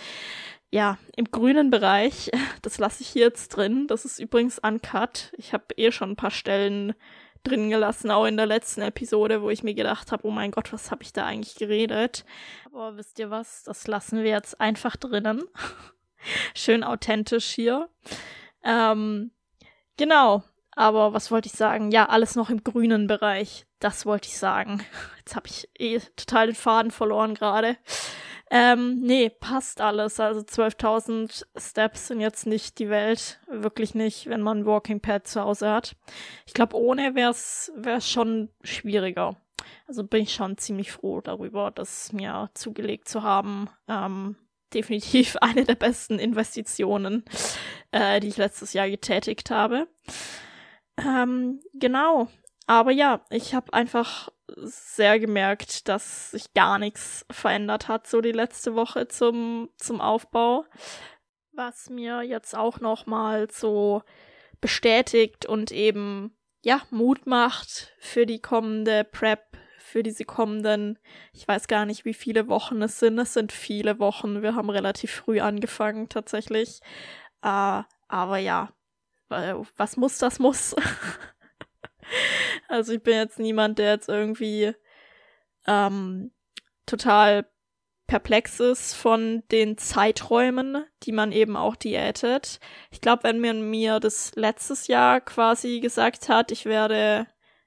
Ja, 0.73 0.99
im 1.15 1.27
grünen 1.27 1.71
Bereich. 1.71 2.31
Das 2.63 2.79
lasse 2.79 3.03
ich 3.03 3.09
hier 3.09 3.27
jetzt 3.27 3.51
drin. 3.51 3.87
Das 3.87 4.05
ist 4.05 4.19
übrigens 4.19 4.59
uncut. 4.59 5.33
Ich 5.37 5.53
habe 5.55 5.67
eh 5.77 5.93
schon 5.93 6.11
ein 6.11 6.17
paar 6.17 6.33
Stellen 6.33 6.95
drin 7.47 7.71
gelassen, 7.71 8.11
auch 8.11 8.27
in 8.27 8.37
der 8.37 8.47
letzten 8.47 8.83
Episode, 8.83 9.43
wo 9.43 9.51
ich 9.51 9.63
mir 9.63 9.75
gedacht 9.75 10.13
habe, 10.13 10.27
oh 10.27 10.31
mein 10.31 10.51
Gott, 10.51 10.73
was 10.73 10.91
habe 10.91 11.03
ich 11.03 11.13
da 11.13 11.25
eigentlich 11.25 11.55
geredet? 11.55 12.25
Aber 12.67 12.97
wisst 12.97 13.19
ihr 13.19 13.31
was? 13.31 13.65
Das 13.65 13.87
lassen 13.87 14.23
wir 14.23 14.31
jetzt 14.31 14.61
einfach 14.61 14.97
drinnen. 14.97 15.43
Schön 16.55 16.85
authentisch 16.85 17.47
hier. 17.47 17.89
Ähm, 18.65 19.31
genau. 19.97 20.43
Aber 20.73 21.15
was 21.15 21.31
wollte 21.31 21.47
ich 21.47 21.55
sagen? 21.55 21.91
Ja, 21.91 22.07
alles 22.11 22.37
noch 22.37 22.51
im 22.51 22.63
grünen 22.63 23.07
Bereich. 23.07 23.67
Das 23.81 24.05
wollte 24.05 24.29
ich 24.29 24.37
sagen. 24.37 24.85
Jetzt 25.19 25.35
habe 25.35 25.47
ich 25.47 25.69
eh 25.79 25.99
total 26.17 26.47
den 26.47 26.55
Faden 26.55 26.91
verloren 26.91 27.35
gerade. 27.35 27.79
Ähm, 28.51 29.01
nee, 29.01 29.29
passt 29.29 29.81
alles. 29.81 30.21
Also 30.21 30.41
12.000 30.41 31.47
Steps 31.57 32.09
sind 32.09 32.21
jetzt 32.21 32.47
nicht 32.47 32.79
die 32.79 32.89
Welt. 32.89 33.41
Wirklich 33.49 33.95
nicht, 33.95 34.29
wenn 34.29 34.41
man 34.41 34.61
ein 34.61 34.67
Walking 34.67 35.01
Pad 35.01 35.27
zu 35.27 35.41
Hause 35.41 35.71
hat. 35.71 35.97
Ich 36.47 36.55
glaube, 36.55 36.77
ohne 36.77 37.15
wäre 37.15 37.31
es 37.31 37.73
schon 38.09 38.51
schwieriger. 38.63 39.37
Also 39.89 40.05
bin 40.05 40.23
ich 40.23 40.35
schon 40.35 40.59
ziemlich 40.59 40.93
froh 40.93 41.21
darüber, 41.21 41.71
das 41.71 42.13
mir 42.13 42.51
zugelegt 42.55 43.09
zu 43.09 43.23
haben. 43.23 43.69
Ähm, 43.89 44.37
definitiv 44.75 45.37
eine 45.41 45.65
der 45.65 45.77
besten 45.77 46.19
Investitionen, 46.19 47.25
äh, 47.93 48.21
die 48.21 48.29
ich 48.29 48.37
letztes 48.37 48.73
Jahr 48.73 48.89
getätigt 48.89 49.51
habe. 49.51 49.89
Ähm, 50.99 51.61
genau. 51.73 52.29
Aber 52.67 52.91
ja, 52.91 53.25
ich 53.31 53.55
habe 53.55 53.73
einfach 53.73 54.29
sehr 54.57 55.19
gemerkt, 55.19 55.89
dass 55.89 56.31
sich 56.31 56.55
gar 56.55 56.79
nichts 56.79 57.27
verändert 57.31 57.89
hat, 57.89 58.07
so 58.07 58.21
die 58.21 58.33
letzte 58.33 58.75
Woche 58.75 59.09
zum, 59.09 59.71
zum 59.77 60.01
Aufbau. 60.01 60.65
Was 61.53 61.91
mir 61.91 62.23
jetzt 62.23 62.57
auch 62.57 62.81
nochmal 62.81 63.49
so 63.51 64.03
bestätigt 64.61 65.47
und 65.47 65.73
eben, 65.73 66.37
ja, 66.63 66.83
Mut 66.91 67.27
macht 67.27 67.95
für 67.99 68.27
die 68.27 68.41
kommende 68.41 69.05
Prep, 69.05 69.57
für 69.79 70.03
diese 70.03 70.25
kommenden, 70.25 70.99
ich 71.33 71.47
weiß 71.47 71.69
gar 71.69 71.87
nicht, 71.87 72.05
wie 72.05 72.15
viele 72.15 72.49
Wochen 72.49 72.83
es 72.83 72.99
sind. 72.99 73.19
Es 73.19 73.35
sind 73.35 73.53
viele 73.53 73.99
Wochen. 73.99 74.43
Wir 74.43 74.55
haben 74.55 74.69
relativ 74.69 75.13
früh 75.13 75.41
angefangen, 75.41 76.09
tatsächlich. 76.09 76.81
Äh, 77.43 77.83
aber 78.09 78.39
ja, 78.39 78.73
was 79.29 79.97
muss, 79.97 80.19
das 80.19 80.39
muss. 80.39 80.75
also 82.69 82.93
ich 82.93 83.03
bin 83.03 83.15
jetzt 83.15 83.39
niemand, 83.39 83.79
der 83.79 83.93
jetzt 83.93 84.09
irgendwie 84.09 84.75
ähm, 85.67 86.33
total 86.87 87.47
perplex 88.07 88.61
ist 88.61 88.95
von 88.95 89.43
den 89.51 89.79
Zeiträumen, 89.79 90.85
die 91.03 91.13
man 91.13 91.33
eben 91.33 91.57
auch 91.57 91.75
diätet. 91.77 92.61
Ich 92.91 93.01
glaube, 93.01 93.25
wenn 93.25 93.41
man 93.41 93.69
mir 93.69 93.99
das 93.99 94.33
letztes 94.37 94.87
Jahr 94.87 95.21
quasi 95.21 95.81
gesagt 95.81 96.29
hat, 96.29 96.53
ich 96.53 96.67
werde, 96.67 97.27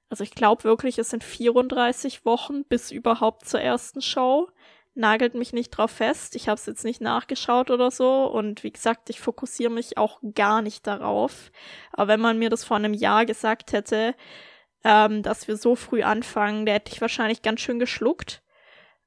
also 0.10 0.24
ich 0.24 0.32
glaube 0.32 0.64
wirklich, 0.64 0.98
es 0.98 1.10
sind 1.10 1.24
34 1.24 2.26
Wochen 2.26 2.64
bis 2.64 2.92
überhaupt 2.92 3.48
zur 3.48 3.60
ersten 3.60 4.02
Show 4.02 4.50
nagelt 5.00 5.34
mich 5.34 5.54
nicht 5.54 5.72
drauf 5.72 5.92
fest. 5.92 6.36
Ich 6.36 6.48
habe 6.48 6.60
es 6.60 6.66
jetzt 6.66 6.84
nicht 6.84 7.02
nachgeschaut 7.02 7.72
oder 7.72 7.90
so. 7.90 8.26
Und 8.26 8.64
wie 8.64 8.72
gesagt, 8.72 9.10
ich 9.10 9.20
fokussiere 9.20 9.72
mich 9.72 9.98
auch 9.98 10.20
gar 10.36 10.62
nicht 10.62 10.86
darauf. 10.86 11.52
Aber 11.94 12.10
wenn 12.10 12.20
man 12.20 12.38
mir 12.38 12.50
das 12.50 12.64
vor 12.64 12.78
einem 12.78 12.94
Jahr 12.94 13.26
gesagt 13.26 13.72
hätte, 13.72 14.14
ähm, 14.84 15.24
dass 15.24 15.48
wir 15.48 15.58
so 15.58 15.76
früh 15.76 16.04
anfangen, 16.04 16.66
da 16.66 16.74
hätte 16.74 16.92
ich 16.94 17.02
wahrscheinlich 17.02 17.42
ganz 17.42 17.62
schön 17.62 17.80
geschluckt. 17.80 18.44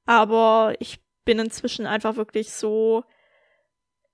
Aber 0.04 0.74
ich 0.80 1.00
bin 1.24 1.38
inzwischen 1.38 1.86
einfach 1.86 2.16
wirklich 2.16 2.52
so, 2.52 3.04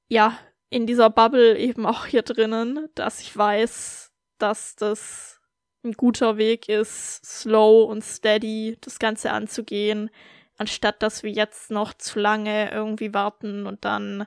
ja, 0.09 0.39
in 0.71 0.87
dieser 0.87 1.09
Bubble 1.09 1.57
eben 1.57 1.87
auch 1.87 2.05
hier 2.07 2.23
drinnen, 2.23 2.89
dass 2.95 3.21
ich 3.21 3.35
weiß, 3.35 4.13
dass 4.39 4.77
das 4.77 5.41
ein 5.85 5.93
guter 5.93 6.37
Weg 6.37 6.69
ist, 6.69 7.25
slow 7.25 7.85
und 7.85 8.05
steady 8.05 8.77
das 8.81 8.99
Ganze 8.99 9.31
anzugehen 9.31 10.11
anstatt 10.59 11.03
dass 11.03 11.23
wir 11.23 11.31
jetzt 11.31 11.71
noch 11.71 11.95
zu 11.95 12.19
lange 12.19 12.71
irgendwie 12.71 13.15
warten 13.15 13.67
und 13.67 13.85
dann 13.85 14.27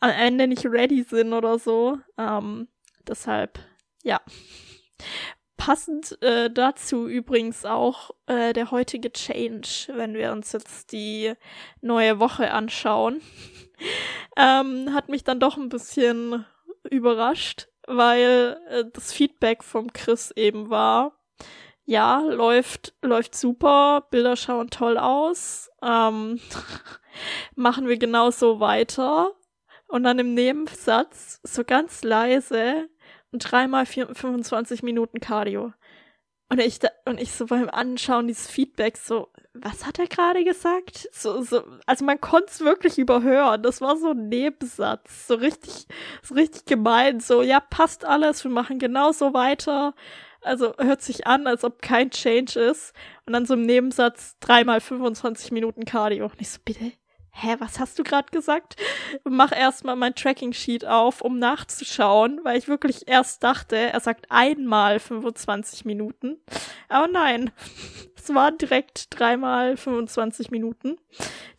am 0.00 0.10
Ende 0.10 0.48
nicht 0.48 0.66
ready 0.66 1.04
sind 1.04 1.32
oder 1.32 1.58
so. 1.58 1.98
Ähm, 2.18 2.68
deshalb, 3.06 3.60
ja. 4.02 4.20
Passend 5.56 6.20
äh, 6.22 6.50
dazu 6.50 7.06
übrigens 7.06 7.64
auch 7.64 8.10
äh, 8.26 8.52
der 8.52 8.72
heutige 8.72 9.12
Change, 9.12 9.92
wenn 9.94 10.14
wir 10.14 10.32
uns 10.32 10.50
jetzt 10.50 10.90
die 10.90 11.34
neue 11.80 12.18
Woche 12.18 12.50
anschauen. 12.50 13.20
ähm, 14.36 14.92
hat 14.92 15.08
mich 15.08 15.22
dann 15.22 15.38
doch 15.38 15.56
ein 15.56 15.68
bisschen 15.68 16.44
überrascht, 16.90 17.68
weil 17.86 18.58
äh, 18.68 18.84
das 18.92 19.12
Feedback 19.12 19.62
vom 19.62 19.92
Chris 19.92 20.32
eben 20.32 20.68
war, 20.68 21.21
ja, 21.92 22.20
läuft, 22.20 22.94
läuft 23.02 23.34
super, 23.34 24.06
Bilder 24.10 24.34
schauen 24.34 24.70
toll 24.70 24.96
aus, 24.96 25.70
ähm, 25.82 26.40
machen 27.54 27.86
wir 27.86 27.98
genauso 27.98 28.60
weiter. 28.60 29.32
Und 29.88 30.04
dann 30.04 30.18
im 30.18 30.32
Nebensatz, 30.32 31.38
so 31.42 31.64
ganz 31.64 32.02
leise, 32.02 32.88
und 33.30 33.40
dreimal 33.40 33.84
vier, 33.84 34.08
25 34.14 34.82
Minuten 34.82 35.20
Cardio. 35.20 35.74
Und 36.48 36.60
ich, 36.60 36.80
und 37.04 37.20
ich 37.20 37.32
so 37.32 37.46
beim 37.46 37.68
Anschauen 37.68 38.26
dieses 38.26 38.46
Feedbacks 38.46 39.06
so, 39.06 39.28
was 39.52 39.84
hat 39.84 39.98
er 39.98 40.06
gerade 40.06 40.44
gesagt? 40.44 41.08
So, 41.12 41.42
so, 41.42 41.62
also 41.84 42.04
man 42.06 42.20
konnte 42.22 42.46
es 42.48 42.60
wirklich 42.60 42.98
überhören. 42.98 43.62
Das 43.62 43.82
war 43.82 43.98
so 43.98 44.12
ein 44.12 44.28
Nebensatz. 44.28 45.26
So 45.28 45.34
richtig, 45.34 45.86
so 46.22 46.34
richtig 46.34 46.64
gemein. 46.64 47.20
So, 47.20 47.42
ja, 47.42 47.60
passt 47.60 48.06
alles. 48.06 48.44
Wir 48.44 48.50
machen 48.50 48.78
genauso 48.78 49.34
weiter. 49.34 49.94
Also 50.42 50.74
hört 50.78 51.02
sich 51.02 51.26
an, 51.26 51.46
als 51.46 51.64
ob 51.64 51.82
kein 51.82 52.10
Change 52.10 52.58
ist. 52.58 52.92
Und 53.26 53.32
dann 53.32 53.46
so 53.46 53.54
im 53.54 53.62
Nebensatz 53.62 54.36
dreimal 54.40 54.80
25 54.80 55.52
Minuten 55.52 55.84
Cardio. 55.84 56.26
Und 56.26 56.40
ich 56.40 56.50
so, 56.50 56.58
bitte? 56.64 56.92
Hä, 57.34 57.56
was 57.60 57.80
hast 57.80 57.98
du 57.98 58.02
gerade 58.02 58.30
gesagt? 58.30 58.76
Mach 59.24 59.52
erstmal 59.52 59.96
mein 59.96 60.14
Tracking-Sheet 60.14 60.84
auf, 60.84 61.22
um 61.22 61.38
nachzuschauen, 61.38 62.40
weil 62.42 62.58
ich 62.58 62.68
wirklich 62.68 63.08
erst 63.08 63.42
dachte, 63.42 63.76
er 63.76 64.00
sagt 64.00 64.26
einmal 64.28 65.00
25 65.00 65.86
Minuten. 65.86 66.36
Aber 66.90 67.08
nein, 67.08 67.50
es 68.16 68.34
waren 68.34 68.58
direkt 68.58 69.18
dreimal 69.18 69.78
25 69.78 70.50
Minuten 70.50 70.98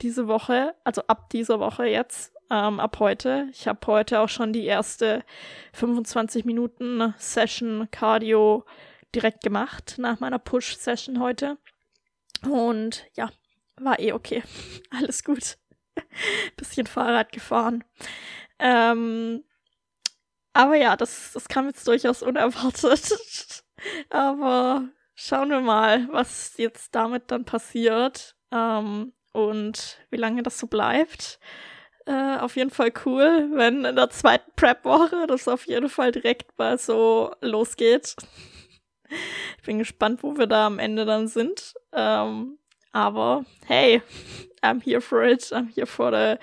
diese 0.01 0.27
Woche, 0.27 0.75
also 0.83 1.01
ab 1.07 1.31
dieser 1.31 1.59
Woche 1.59 1.85
jetzt 1.85 2.32
ähm, 2.49 2.79
ab 2.79 2.99
heute. 2.99 3.47
Ich 3.51 3.67
habe 3.67 3.85
heute 3.87 4.19
auch 4.19 4.29
schon 4.29 4.53
die 4.53 4.65
erste 4.65 5.23
25 5.73 6.45
Minuten 6.45 7.13
Session 7.17 7.87
Cardio 7.91 8.65
direkt 9.13 9.43
gemacht 9.43 9.95
nach 9.97 10.19
meiner 10.19 10.39
Push-Session 10.39 11.19
heute. 11.19 11.57
Und 12.43 13.05
ja, 13.15 13.29
war 13.77 13.99
eh 13.99 14.13
okay. 14.13 14.43
Alles 14.91 15.23
gut. 15.23 15.57
Bisschen 16.57 16.87
Fahrrad 16.87 17.31
gefahren. 17.31 17.83
Ähm, 18.59 19.43
aber 20.53 20.75
ja, 20.75 20.95
das, 20.95 21.31
das 21.33 21.47
kam 21.47 21.67
jetzt 21.67 21.87
durchaus 21.87 22.21
unerwartet. 22.21 23.63
aber 24.09 24.87
schauen 25.15 25.49
wir 25.49 25.61
mal, 25.61 26.07
was 26.11 26.57
jetzt 26.57 26.93
damit 26.95 27.31
dann 27.31 27.45
passiert 27.45 28.35
ähm, 28.51 29.13
und 29.31 29.97
wie 30.11 30.17
lange 30.17 30.43
das 30.43 30.59
so 30.59 30.67
bleibt. 30.67 31.39
Äh, 32.05 32.37
auf 32.39 32.55
jeden 32.55 32.69
Fall 32.69 32.91
cool, 33.05 33.49
wenn 33.53 33.85
in 33.85 33.95
der 33.95 34.09
zweiten 34.09 34.51
Prep-Woche 34.55 35.25
das 35.27 35.47
auf 35.47 35.65
jeden 35.67 35.89
Fall 35.89 36.11
direkt 36.11 36.57
mal 36.57 36.77
so 36.77 37.33
losgeht. 37.41 38.15
Ich 39.57 39.63
bin 39.65 39.79
gespannt, 39.79 40.23
wo 40.23 40.37
wir 40.37 40.47
da 40.47 40.67
am 40.67 40.79
Ende 40.79 41.05
dann 41.05 41.27
sind. 41.27 41.73
Ähm, 41.93 42.57
aber 42.91 43.45
hey, 43.65 44.01
I'm 44.61 44.83
here 44.83 45.01
for 45.01 45.23
it. 45.23 45.51
I'm 45.53 45.73
here 45.73 45.87
for 45.87 46.11
the 46.11 46.37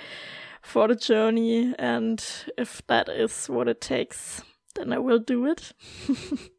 for 0.62 0.88
the 0.88 0.94
journey, 0.94 1.74
and 1.78 2.22
if 2.58 2.82
that 2.86 3.08
is 3.08 3.48
what 3.48 3.68
it 3.68 3.80
takes, 3.80 4.42
then 4.74 4.92
I 4.92 4.98
will 4.98 5.18
do 5.18 5.46
it. 5.46 5.74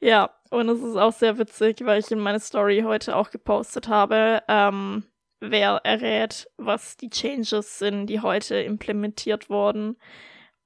ja, 0.00 0.30
und 0.50 0.68
es 0.68 0.82
ist 0.82 0.96
auch 0.96 1.12
sehr 1.12 1.38
witzig, 1.38 1.84
weil 1.84 2.00
ich 2.00 2.10
in 2.10 2.20
meine 2.20 2.40
Story 2.40 2.82
heute 2.84 3.16
auch 3.16 3.30
gepostet 3.30 3.88
habe, 3.88 4.42
ähm, 4.48 5.04
wer 5.40 5.80
errät, 5.84 6.48
was 6.56 6.96
die 6.96 7.10
Changes 7.10 7.78
sind, 7.78 8.06
die 8.06 8.20
heute 8.20 8.56
implementiert 8.56 9.50
wurden. 9.50 9.96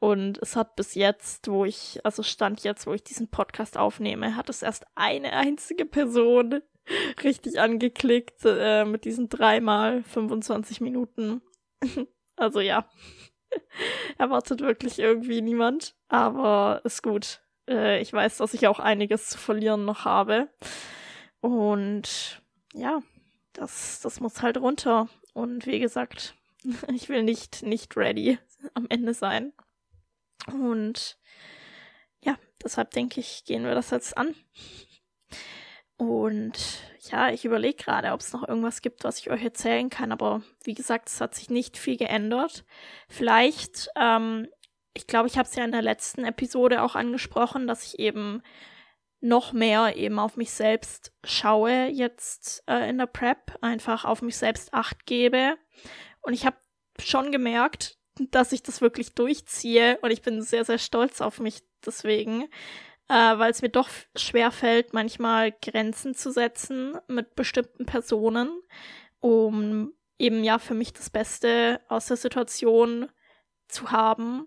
Und 0.00 0.38
es 0.42 0.54
hat 0.54 0.76
bis 0.76 0.94
jetzt, 0.94 1.48
wo 1.48 1.64
ich, 1.64 2.00
also 2.04 2.22
stand 2.22 2.62
jetzt, 2.62 2.86
wo 2.86 2.92
ich 2.92 3.02
diesen 3.02 3.30
Podcast 3.30 3.78
aufnehme, 3.78 4.36
hat 4.36 4.50
es 4.50 4.62
erst 4.62 4.84
eine 4.94 5.32
einzige 5.32 5.86
Person 5.86 6.60
richtig 7.24 7.58
angeklickt 7.58 8.40
äh, 8.44 8.84
mit 8.84 9.04
diesen 9.06 9.28
dreimal 9.28 10.02
25 10.02 10.80
Minuten. 10.82 11.40
also 12.36 12.60
ja, 12.60 12.86
erwartet 14.18 14.60
wirklich 14.60 14.98
irgendwie 14.98 15.40
niemand, 15.40 15.96
aber 16.08 16.82
ist 16.84 17.02
gut. 17.02 17.40
Äh, 17.68 18.02
ich 18.02 18.12
weiß, 18.12 18.38
dass 18.38 18.52
ich 18.54 18.66
auch 18.66 18.80
einiges 18.80 19.28
zu 19.28 19.38
verlieren 19.38 19.84
noch 19.84 20.04
habe. 20.04 20.48
Und 21.40 22.42
ja, 22.74 23.00
das, 23.54 24.00
das 24.00 24.20
muss 24.20 24.42
halt 24.42 24.58
runter. 24.58 25.08
Und 25.32 25.66
wie 25.66 25.80
gesagt, 25.80 26.34
ich 26.92 27.08
will 27.08 27.22
nicht, 27.22 27.62
nicht 27.62 27.96
ready 27.96 28.38
am 28.74 28.86
Ende 28.90 29.14
sein. 29.14 29.52
Und 30.46 31.18
ja, 32.20 32.36
deshalb 32.62 32.90
denke 32.90 33.20
ich, 33.20 33.44
gehen 33.44 33.64
wir 33.64 33.74
das 33.74 33.90
jetzt 33.90 34.16
an. 34.16 34.34
Und 35.96 36.82
ja, 37.10 37.30
ich 37.30 37.44
überlege 37.44 37.82
gerade, 37.82 38.12
ob 38.12 38.20
es 38.20 38.32
noch 38.32 38.46
irgendwas 38.46 38.82
gibt, 38.82 39.04
was 39.04 39.18
ich 39.18 39.30
euch 39.30 39.42
erzählen 39.42 39.90
kann. 39.90 40.12
Aber 40.12 40.42
wie 40.64 40.74
gesagt, 40.74 41.08
es 41.08 41.20
hat 41.20 41.34
sich 41.34 41.50
nicht 41.50 41.78
viel 41.78 41.96
geändert. 41.96 42.64
Vielleicht, 43.08 43.88
ähm, 43.96 44.48
ich 44.92 45.06
glaube, 45.06 45.28
ich 45.28 45.38
habe 45.38 45.48
es 45.48 45.54
ja 45.54 45.64
in 45.64 45.72
der 45.72 45.82
letzten 45.82 46.24
Episode 46.24 46.82
auch 46.82 46.94
angesprochen, 46.94 47.66
dass 47.66 47.84
ich 47.84 47.98
eben 47.98 48.42
noch 49.24 49.54
mehr 49.54 49.96
eben 49.96 50.18
auf 50.18 50.36
mich 50.36 50.50
selbst 50.50 51.12
schaue 51.24 51.86
jetzt 51.86 52.62
äh, 52.68 52.88
in 52.90 52.98
der 52.98 53.06
Prep, 53.06 53.56
einfach 53.62 54.04
auf 54.04 54.20
mich 54.20 54.36
selbst 54.36 54.74
acht 54.74 55.06
gebe. 55.06 55.56
Und 56.20 56.34
ich 56.34 56.44
habe 56.44 56.56
schon 56.98 57.32
gemerkt, 57.32 57.96
dass 58.18 58.52
ich 58.52 58.62
das 58.62 58.82
wirklich 58.82 59.14
durchziehe 59.14 59.98
und 60.02 60.10
ich 60.10 60.20
bin 60.20 60.42
sehr, 60.42 60.66
sehr 60.66 60.78
stolz 60.78 61.22
auf 61.22 61.40
mich 61.40 61.62
deswegen, 61.84 62.42
äh, 63.08 63.38
weil 63.38 63.50
es 63.50 63.62
mir 63.62 63.70
doch 63.70 63.88
schwer 64.14 64.50
fällt, 64.50 64.92
manchmal 64.92 65.52
Grenzen 65.52 66.14
zu 66.14 66.30
setzen 66.30 66.98
mit 67.08 67.34
bestimmten 67.34 67.86
Personen, 67.86 68.50
um 69.20 69.94
eben 70.18 70.44
ja 70.44 70.58
für 70.58 70.74
mich 70.74 70.92
das 70.92 71.08
Beste 71.08 71.80
aus 71.88 72.06
der 72.06 72.18
Situation 72.18 73.08
zu 73.68 73.90
haben 73.90 74.46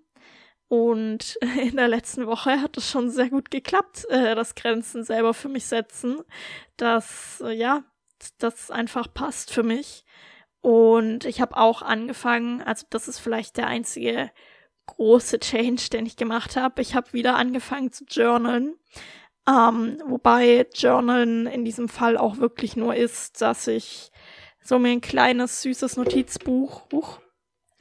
und 0.68 1.38
in 1.62 1.76
der 1.76 1.88
letzten 1.88 2.28
Woche 2.28 2.62
hat 2.62 2.78
es 2.78 2.90
schon 2.90 3.10
sehr 3.10 3.30
gut 3.30 3.52
geklappt, 3.52 4.06
äh, 4.10 4.36
das 4.36 4.56
Grenzen 4.56 5.04
selber 5.04 5.34
für 5.34 5.50
mich 5.50 5.66
setzen, 5.66 6.22
dass, 6.76 7.42
äh, 7.42 7.54
ja, 7.54 7.84
das 8.40 8.72
einfach 8.72 9.14
passt 9.14 9.52
für 9.52 9.64
mich. 9.64 10.04
Und 10.62 11.26
ich 11.26 11.40
habe 11.40 11.56
auch 11.56 11.82
angefangen, 11.82 12.62
also 12.62 12.86
das 12.90 13.08
ist 13.08 13.20
vielleicht 13.20 13.58
der 13.58 13.68
einzige 13.68 14.32
große 14.88 15.40
Change, 15.40 15.90
den 15.92 16.06
ich 16.06 16.18
gemacht 16.18 16.56
habe. 16.56 16.82
Ich 16.82 16.96
habe 16.96 17.14
wieder 17.14 17.36
angefangen 17.36 17.92
zu 17.92 18.06
journalen. 18.06 18.76
Ähm, 19.48 20.02
wobei 20.06 20.68
Journalen 20.74 21.48
in 21.48 21.64
diesem 21.64 21.88
Fall 21.88 22.18
auch 22.18 22.38
wirklich 22.38 22.76
nur 22.76 22.96
ist, 22.96 23.42
dass 23.42 23.68
ich 23.68 24.12
so 24.62 24.78
mir 24.78 24.90
ein 24.90 25.00
kleines, 25.00 25.62
süßes 25.62 25.96
Notizbuch, 25.96 26.92
huch, 26.92 27.22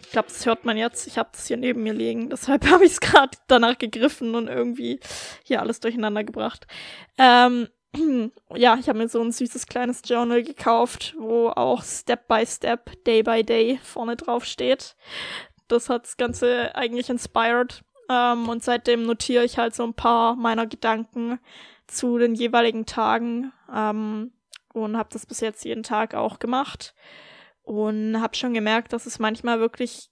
ich 0.06 0.12
glaube, 0.12 0.28
das 0.28 0.46
hört 0.46 0.64
man 0.64 0.76
jetzt. 0.76 1.08
Ich 1.08 1.18
habe 1.18 1.30
das 1.32 1.46
hier 1.46 1.56
neben 1.56 1.82
mir 1.82 1.92
liegen. 1.92 2.30
Deshalb 2.30 2.70
habe 2.70 2.84
ich 2.84 2.92
es 2.92 3.00
gerade 3.00 3.36
danach 3.48 3.76
gegriffen 3.76 4.34
und 4.34 4.48
irgendwie 4.48 5.00
hier 5.42 5.60
alles 5.60 5.80
durcheinander 5.80 6.22
gebracht. 6.22 6.66
Ähm, 7.18 7.68
ja, 8.54 8.76
ich 8.78 8.88
habe 8.88 8.98
mir 8.98 9.08
so 9.08 9.20
ein 9.20 9.32
süßes 9.32 9.66
kleines 9.66 10.02
Journal 10.04 10.42
gekauft, 10.44 11.14
wo 11.18 11.48
auch 11.48 11.82
Step 11.82 12.28
by 12.28 12.46
Step, 12.46 13.04
Day 13.04 13.22
by 13.22 13.42
Day 13.42 13.80
vorne 13.82 14.16
drauf 14.16 14.44
steht. 14.44 14.94
Das 15.66 15.88
hat 15.88 16.04
das 16.04 16.16
Ganze 16.16 16.76
eigentlich 16.76 17.10
inspired. 17.10 17.82
Ähm, 18.08 18.48
und 18.48 18.62
seitdem 18.62 19.02
notiere 19.02 19.44
ich 19.44 19.58
halt 19.58 19.74
so 19.74 19.82
ein 19.82 19.94
paar 19.94 20.36
meiner 20.36 20.66
Gedanken 20.66 21.40
zu 21.88 22.18
den 22.18 22.36
jeweiligen 22.36 22.86
Tagen 22.86 23.52
ähm, 23.74 24.32
und 24.72 24.96
habe 24.96 25.08
das 25.12 25.26
bis 25.26 25.40
jetzt 25.40 25.64
jeden 25.64 25.82
Tag 25.82 26.14
auch 26.14 26.38
gemacht 26.38 26.94
und 27.66 28.20
habe 28.20 28.36
schon 28.36 28.54
gemerkt, 28.54 28.92
dass 28.92 29.06
es 29.06 29.18
manchmal 29.18 29.58
wirklich 29.58 30.08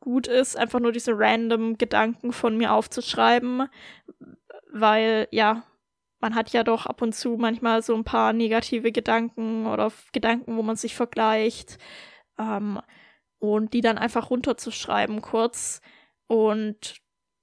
gut 0.00 0.26
ist, 0.26 0.56
einfach 0.56 0.80
nur 0.80 0.90
diese 0.90 1.12
random 1.14 1.76
Gedanken 1.76 2.32
von 2.32 2.56
mir 2.56 2.72
aufzuschreiben, 2.72 3.68
weil 4.72 5.28
ja, 5.30 5.64
man 6.20 6.34
hat 6.34 6.50
ja 6.54 6.64
doch 6.64 6.86
ab 6.86 7.02
und 7.02 7.14
zu 7.14 7.36
manchmal 7.36 7.82
so 7.82 7.94
ein 7.94 8.04
paar 8.04 8.32
negative 8.32 8.90
Gedanken 8.90 9.66
oder 9.66 9.92
Gedanken, 10.12 10.56
wo 10.56 10.62
man 10.62 10.76
sich 10.76 10.94
vergleicht 10.94 11.76
ähm, 12.38 12.80
und 13.38 13.74
die 13.74 13.82
dann 13.82 13.98
einfach 13.98 14.30
runterzuschreiben 14.30 15.20
kurz. 15.20 15.82
Und 16.26 16.96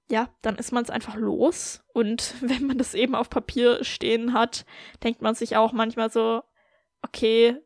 ja, 0.09 0.29
dann 0.41 0.55
ist 0.55 0.71
man 0.71 0.83
es 0.83 0.89
einfach 0.89 1.15
los. 1.15 1.83
Und 1.93 2.33
wenn 2.41 2.65
man 2.65 2.79
das 2.79 2.95
eben 2.95 3.13
auf 3.13 3.29
Papier 3.29 3.83
stehen 3.83 4.33
hat, 4.33 4.65
denkt 5.03 5.21
man 5.21 5.35
sich 5.35 5.55
auch 5.55 5.71
manchmal 5.71 6.09
so, 6.09 6.41
okay, 7.03 7.61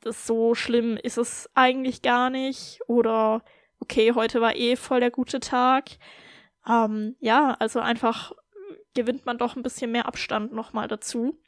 das 0.00 0.26
so 0.26 0.54
schlimm 0.54 0.96
ist 0.96 1.18
es 1.18 1.48
eigentlich 1.54 2.02
gar 2.02 2.30
nicht 2.30 2.80
oder 2.86 3.42
okay, 3.80 4.12
heute 4.14 4.40
war 4.40 4.56
eh 4.56 4.76
voll 4.76 5.00
der 5.00 5.10
gute 5.10 5.40
Tag. 5.40 5.90
Ähm, 6.68 7.16
ja, 7.20 7.56
also 7.58 7.80
einfach 7.80 8.32
gewinnt 8.94 9.26
man 9.26 9.38
doch 9.38 9.56
ein 9.56 9.62
bisschen 9.62 9.92
mehr 9.92 10.06
Abstand 10.06 10.52
nochmal 10.52 10.88
dazu. 10.88 11.38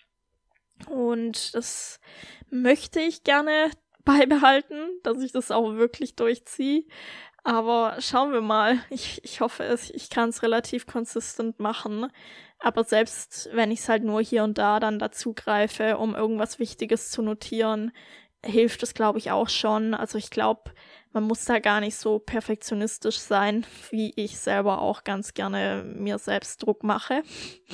Und 0.89 1.55
das 1.55 2.01
möchte 2.51 3.01
ich 3.01 3.25
gerne 3.25 3.71
beibehalten, 4.05 4.99
dass 5.03 5.21
ich 5.21 5.33
das 5.33 5.51
auch 5.51 5.75
wirklich 5.75 6.17
durchziehe. 6.17 6.85
Aber 7.45 7.97
schauen 8.01 8.33
wir 8.33 8.41
mal. 8.41 8.79
Ich, 8.91 9.23
ich 9.25 9.41
hoffe 9.41 9.65
es, 9.65 9.91
ich 9.91 10.11
kann 10.11 10.29
es 10.29 10.43
relativ 10.43 10.87
konsistent 10.87 11.61
machen. 11.61 12.11
Aber 12.59 12.85
selbst 12.85 13.51
wenn 13.53 13.73
ich 13.73 13.81
es 13.81 13.89
halt 13.89 14.05
nur 14.05 14.23
hier 14.23 14.45
und 14.45 14.59
da 14.59 14.79
dann 14.79 14.99
dazu 14.99 15.35
greife, 15.35 15.99
um 15.99 16.15
irgendwas 16.15 16.61
Wichtiges 16.61 17.11
zu 17.11 17.23
notieren, 17.23 17.91
hilft 18.45 18.83
es, 18.83 18.95
glaube 18.95 19.19
ich, 19.19 19.31
auch 19.31 19.49
schon. 19.49 19.95
Also 19.95 20.19
ich 20.19 20.31
glaube, 20.31 20.73
man 21.13 21.25
muss 21.25 21.45
da 21.45 21.59
gar 21.59 21.81
nicht 21.81 21.97
so 21.97 22.19
perfektionistisch 22.19 23.19
sein, 23.19 23.67
wie 23.91 24.13
ich 24.17 24.39
selber 24.39 24.81
auch 24.81 25.05
ganz 25.05 25.35
gerne 25.35 25.85
mir 25.97 26.19
selbst 26.19 26.63
Druck 26.63 26.83
mache, 26.83 27.23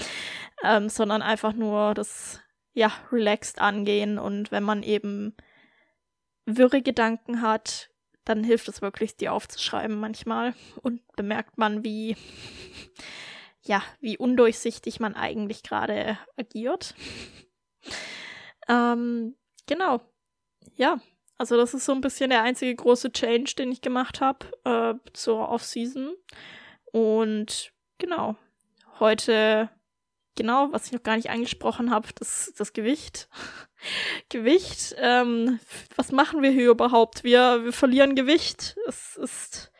ähm, 0.64 0.88
sondern 0.88 1.22
einfach 1.22 1.52
nur 1.52 1.94
das, 1.94 2.40
ja, 2.74 2.92
relaxed 3.10 3.60
angehen 3.60 4.18
und 4.18 4.50
wenn 4.50 4.62
man 4.62 4.82
eben 4.82 5.36
wirre 6.44 6.82
Gedanken 6.82 7.42
hat, 7.42 7.90
dann 8.24 8.44
hilft 8.44 8.68
es 8.68 8.82
wirklich, 8.82 9.16
die 9.16 9.28
aufzuschreiben 9.28 9.98
manchmal 9.98 10.54
und 10.82 11.00
bemerkt 11.16 11.56
man, 11.58 11.82
wie, 11.82 12.16
ja, 13.62 13.82
wie 14.00 14.18
undurchsichtig 14.18 15.00
man 15.00 15.14
eigentlich 15.14 15.62
gerade 15.62 16.18
agiert. 16.36 16.94
Ähm, 18.68 19.34
genau, 19.66 20.00
ja, 20.76 21.00
also 21.38 21.56
das 21.56 21.72
ist 21.72 21.84
so 21.84 21.92
ein 21.92 22.00
bisschen 22.00 22.30
der 22.30 22.42
einzige 22.42 22.74
große 22.74 23.12
Change, 23.12 23.54
den 23.56 23.70
ich 23.70 23.80
gemacht 23.80 24.20
habe 24.20 24.46
äh, 24.64 25.10
zur 25.12 25.48
Off-Season. 25.48 26.14
Und 26.90 27.72
genau, 27.98 28.36
heute, 28.98 29.70
genau, 30.34 30.72
was 30.72 30.86
ich 30.86 30.92
noch 30.92 31.02
gar 31.04 31.16
nicht 31.16 31.30
angesprochen 31.30 31.92
habe, 31.92 32.08
das, 32.16 32.52
das 32.56 32.72
Gewicht. 32.72 33.28
Gewicht, 34.28 34.96
ähm, 34.98 35.60
was 35.94 36.10
machen 36.10 36.42
wir 36.42 36.50
hier 36.50 36.70
überhaupt? 36.70 37.22
Wir, 37.22 37.64
wir 37.64 37.72
verlieren 37.72 38.16
Gewicht. 38.16 38.76
Es 38.88 39.14
ist, 39.16 39.70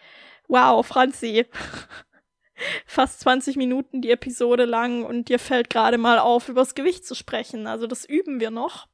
wow, 0.47 0.87
Franzi. 0.87 1.47
Fast 2.87 3.21
20 3.21 3.57
Minuten 3.57 4.03
die 4.03 4.11
Episode 4.11 4.65
lang 4.65 5.05
und 5.05 5.29
dir 5.29 5.39
fällt 5.39 5.71
gerade 5.71 5.97
mal 5.97 6.19
auf, 6.19 6.49
übers 6.49 6.75
Gewicht 6.75 7.07
zu 7.07 7.15
sprechen. 7.15 7.67
Also 7.67 7.87
das 7.87 8.05
üben 8.05 8.41
wir 8.41 8.51
noch. 8.51 8.89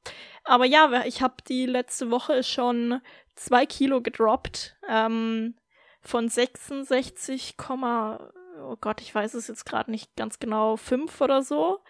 Aber 0.44 0.66
ja, 0.66 1.04
ich 1.06 1.22
habe 1.22 1.36
die 1.48 1.66
letzte 1.66 2.10
Woche 2.10 2.42
schon 2.42 3.00
zwei 3.34 3.66
Kilo 3.66 4.00
gedroppt. 4.00 4.76
Ähm, 4.88 5.56
von 6.00 6.28
66, 6.28 7.56
oh 7.58 8.76
Gott, 8.80 9.00
ich 9.00 9.12
weiß 9.14 9.34
es 9.34 9.48
jetzt 9.48 9.64
gerade 9.64 9.90
nicht 9.90 10.14
ganz 10.16 10.38
genau, 10.38 10.76
5 10.76 11.20
oder 11.22 11.42
so, 11.42 11.80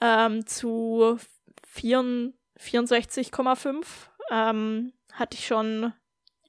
ähm, 0.00 0.46
zu 0.46 1.18
64,5 1.74 3.84
ähm, 4.30 4.92
hatte 5.12 5.36
ich 5.36 5.46
schon 5.46 5.92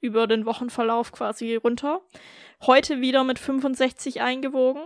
über 0.01 0.27
den 0.27 0.45
Wochenverlauf 0.45 1.11
quasi 1.11 1.55
runter. 1.55 2.01
Heute 2.65 3.01
wieder 3.01 3.23
mit 3.23 3.39
65 3.39 4.21
eingewogen. 4.21 4.81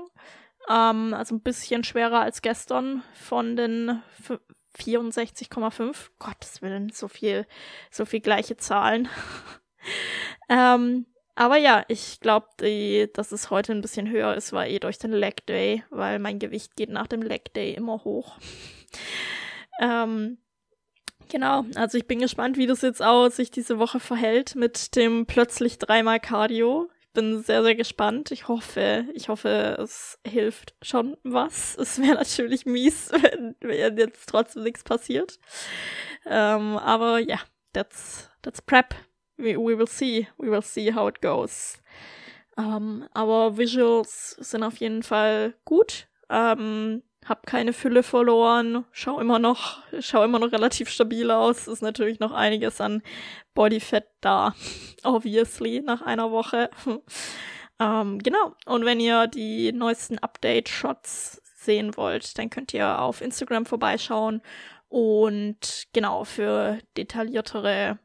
Ähm, 0.69 1.13
also 1.13 1.35
ein 1.35 1.41
bisschen 1.41 1.83
schwerer 1.83 2.21
als 2.21 2.41
gestern 2.41 3.03
von 3.13 3.55
den 3.55 4.01
64,5. 4.77 6.09
Gottes 6.19 6.61
Willen, 6.61 6.89
so 6.89 7.07
viel, 7.07 7.45
so 7.91 8.05
viel 8.05 8.21
gleiche 8.21 8.57
Zahlen. 8.57 9.07
ähm, 10.49 11.05
aber 11.35 11.57
ja, 11.57 11.83
ich 11.87 12.19
glaube, 12.19 12.47
dass 13.13 13.31
es 13.31 13.49
heute 13.49 13.71
ein 13.71 13.81
bisschen 13.81 14.09
höher 14.09 14.35
ist, 14.35 14.53
war 14.53 14.67
eh 14.67 14.79
durch 14.79 14.99
den 14.99 15.11
Leg 15.11 15.45
Day, 15.47 15.83
weil 15.89 16.19
mein 16.19 16.39
Gewicht 16.39 16.75
geht 16.75 16.89
nach 16.89 17.07
dem 17.07 17.21
Leg 17.21 17.53
Day 17.53 17.73
immer 17.73 18.03
hoch. 18.03 18.37
ähm, 19.81 20.37
genau, 21.29 21.65
also 21.75 21.97
ich 21.97 22.05
bin 22.05 22.19
gespannt, 22.19 22.57
wie 22.57 22.67
das 22.67 22.81
jetzt 22.83 23.01
auch 23.01 23.29
sich 23.29 23.49
diese 23.49 23.79
Woche 23.79 23.99
verhält 23.99 24.55
mit 24.55 24.95
dem 24.95 25.25
plötzlich 25.25 25.79
dreimal 25.79 26.19
Cardio. 26.19 26.89
Bin 27.13 27.43
sehr, 27.43 27.63
sehr 27.63 27.75
gespannt. 27.75 28.31
Ich 28.31 28.47
hoffe, 28.47 29.05
ich 29.13 29.29
hoffe, 29.29 29.77
es 29.79 30.19
hilft 30.25 30.75
schon 30.81 31.15
was. 31.23 31.77
Es 31.77 31.99
wäre 31.99 32.15
natürlich 32.15 32.65
mies, 32.65 33.11
wenn, 33.11 33.55
wenn 33.61 33.97
jetzt 33.97 34.27
trotzdem 34.27 34.63
nichts 34.63 34.83
passiert. 34.83 35.39
Ähm, 36.25 36.77
aber 36.77 37.19
ja, 37.19 37.39
that's, 37.73 38.29
that's 38.41 38.61
Prep 38.61 38.95
we, 39.37 39.57
we 39.57 39.75
will 39.75 39.87
see. 39.87 40.27
We 40.37 40.49
will 40.49 40.61
see 40.61 40.91
how 40.91 41.07
it 41.07 41.21
goes. 41.21 41.77
Ähm, 42.57 43.07
aber 43.13 43.57
Visuals 43.57 44.31
sind 44.39 44.63
auf 44.63 44.77
jeden 44.77 45.03
Fall 45.03 45.55
gut. 45.65 46.07
Um, 46.29 47.03
hab 47.25 47.45
keine 47.45 47.73
Fülle 47.73 48.03
verloren. 48.03 48.85
Schau 48.91 49.19
immer 49.19 49.39
noch, 49.39 49.81
schau 49.99 50.23
immer 50.23 50.39
noch 50.39 50.51
relativ 50.51 50.89
stabil 50.89 51.31
aus. 51.31 51.67
Ist 51.67 51.81
natürlich 51.81 52.19
noch 52.19 52.31
einiges 52.31 52.81
an 52.81 53.01
Bodyfat 53.53 54.05
da. 54.21 54.55
Obviously, 55.03 55.81
nach 55.81 56.01
einer 56.01 56.31
Woche. 56.31 56.69
ähm, 57.79 58.19
genau. 58.19 58.55
Und 58.65 58.85
wenn 58.85 58.99
ihr 58.99 59.27
die 59.27 59.71
neuesten 59.71 60.19
Update-Shots 60.19 61.41
sehen 61.55 61.95
wollt, 61.95 62.37
dann 62.37 62.49
könnt 62.49 62.73
ihr 62.73 62.99
auf 62.99 63.21
Instagram 63.21 63.65
vorbeischauen. 63.65 64.41
Und 64.89 65.87
genau, 65.93 66.23
für 66.23 66.79
detailliertere 66.97 67.97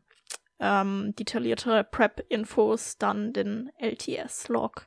ähm, 0.61 1.15
detaillierte 1.17 1.85
Prep-Infos, 1.85 2.99
dann 2.99 3.33
den 3.33 3.71
LTS-Log. 3.79 4.87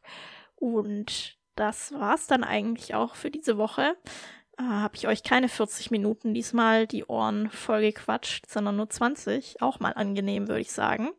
Und 0.56 1.38
das 1.62 1.94
war's 1.94 2.26
dann 2.26 2.44
eigentlich 2.44 2.96
auch 2.96 3.14
für 3.16 3.30
diese 3.30 3.58
Woche. 3.58 3.96
Äh, 4.58 4.64
Habe 4.64 4.96
ich 4.96 5.08
euch 5.08 5.22
keine 5.22 5.48
40 5.48 5.92
Minuten 5.92 6.34
diesmal 6.34 6.88
die 6.88 7.06
Ohren 7.06 7.52
voll 7.52 7.82
gequatscht, 7.82 8.50
sondern 8.50 8.78
nur 8.78 8.90
20. 8.90 9.62
Auch 9.62 9.80
mal 9.80 9.92
angenehm, 9.94 10.48
würde 10.48 10.62
ich 10.62 10.72
sagen. 10.72 11.12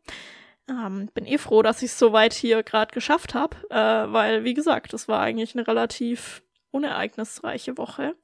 Ähm, 0.68 1.08
bin 1.14 1.26
eh 1.26 1.38
froh, 1.38 1.62
dass 1.62 1.82
ich 1.82 1.92
es 1.92 1.98
soweit 1.98 2.34
hier 2.34 2.62
gerade 2.64 2.92
geschafft 2.92 3.34
habe, 3.34 3.56
äh, 3.70 4.12
weil, 4.12 4.44
wie 4.44 4.54
gesagt, 4.54 4.92
das 4.92 5.06
war 5.06 5.20
eigentlich 5.20 5.54
eine 5.54 5.66
relativ 5.66 6.42
unereignisreiche 6.72 7.78
Woche. 7.78 8.16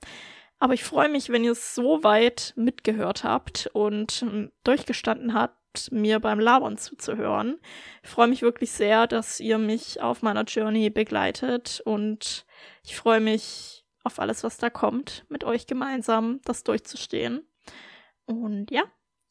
Aber 0.59 0.75
ich 0.75 0.83
freue 0.83 1.09
mich, 1.09 1.31
wenn 1.31 1.45
ihr 1.45 1.53
es 1.53 1.75
so 1.77 2.03
weit 2.03 2.53
mitgehört 2.57 3.23
habt 3.23 3.71
und 3.73 4.23
ähm, 4.23 4.51
durchgestanden 4.65 5.35
habt, 5.35 5.58
mir 5.91 6.21
beim 6.21 6.41
Labern 6.41 6.77
zuzuhören. 6.77 7.59
Ich 8.03 8.09
freue 8.09 8.29
mich 8.29 8.43
wirklich 8.43 8.71
sehr, 8.71 9.07
dass 9.07 9.41
ihr 9.41 9.59
mich 9.59 10.01
auf 10.01 10.23
meiner 10.23 10.45
Journey 10.45 10.91
begleitet 10.91 11.81
und 11.85 12.47
ich 12.83 12.97
freue 12.97 13.21
mich 13.21 13.85
auf 14.05 14.19
alles, 14.19 14.45
was 14.45 14.57
da 14.57 14.71
kommt, 14.71 15.25
mit 15.29 15.45
euch 15.45 15.67
gemeinsam 15.67 16.41
das 16.45 16.65
durchzustehen. 16.65 17.47
Und 18.25 18.71
ja, 18.71 18.83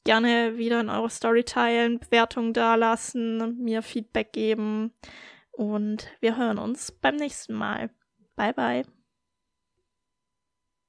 gerne 0.04 0.58
wieder 0.58 0.80
in 0.80 0.89
eure 0.89 1.10
Story 1.10 1.43
teilen, 1.43 2.00
Bewertungen 2.00 2.54
dalassen, 2.54 3.58
mir 3.62 3.82
Feedback 3.82 4.32
geben 4.34 4.93
und 5.52 6.08
wir 6.21 6.38
hören 6.38 6.60
uns 6.60 6.91
beim 6.91 7.15
nächsten 7.15 7.54
Mal. 7.54 7.89
Bye 8.36 8.54
bye. 8.54 8.97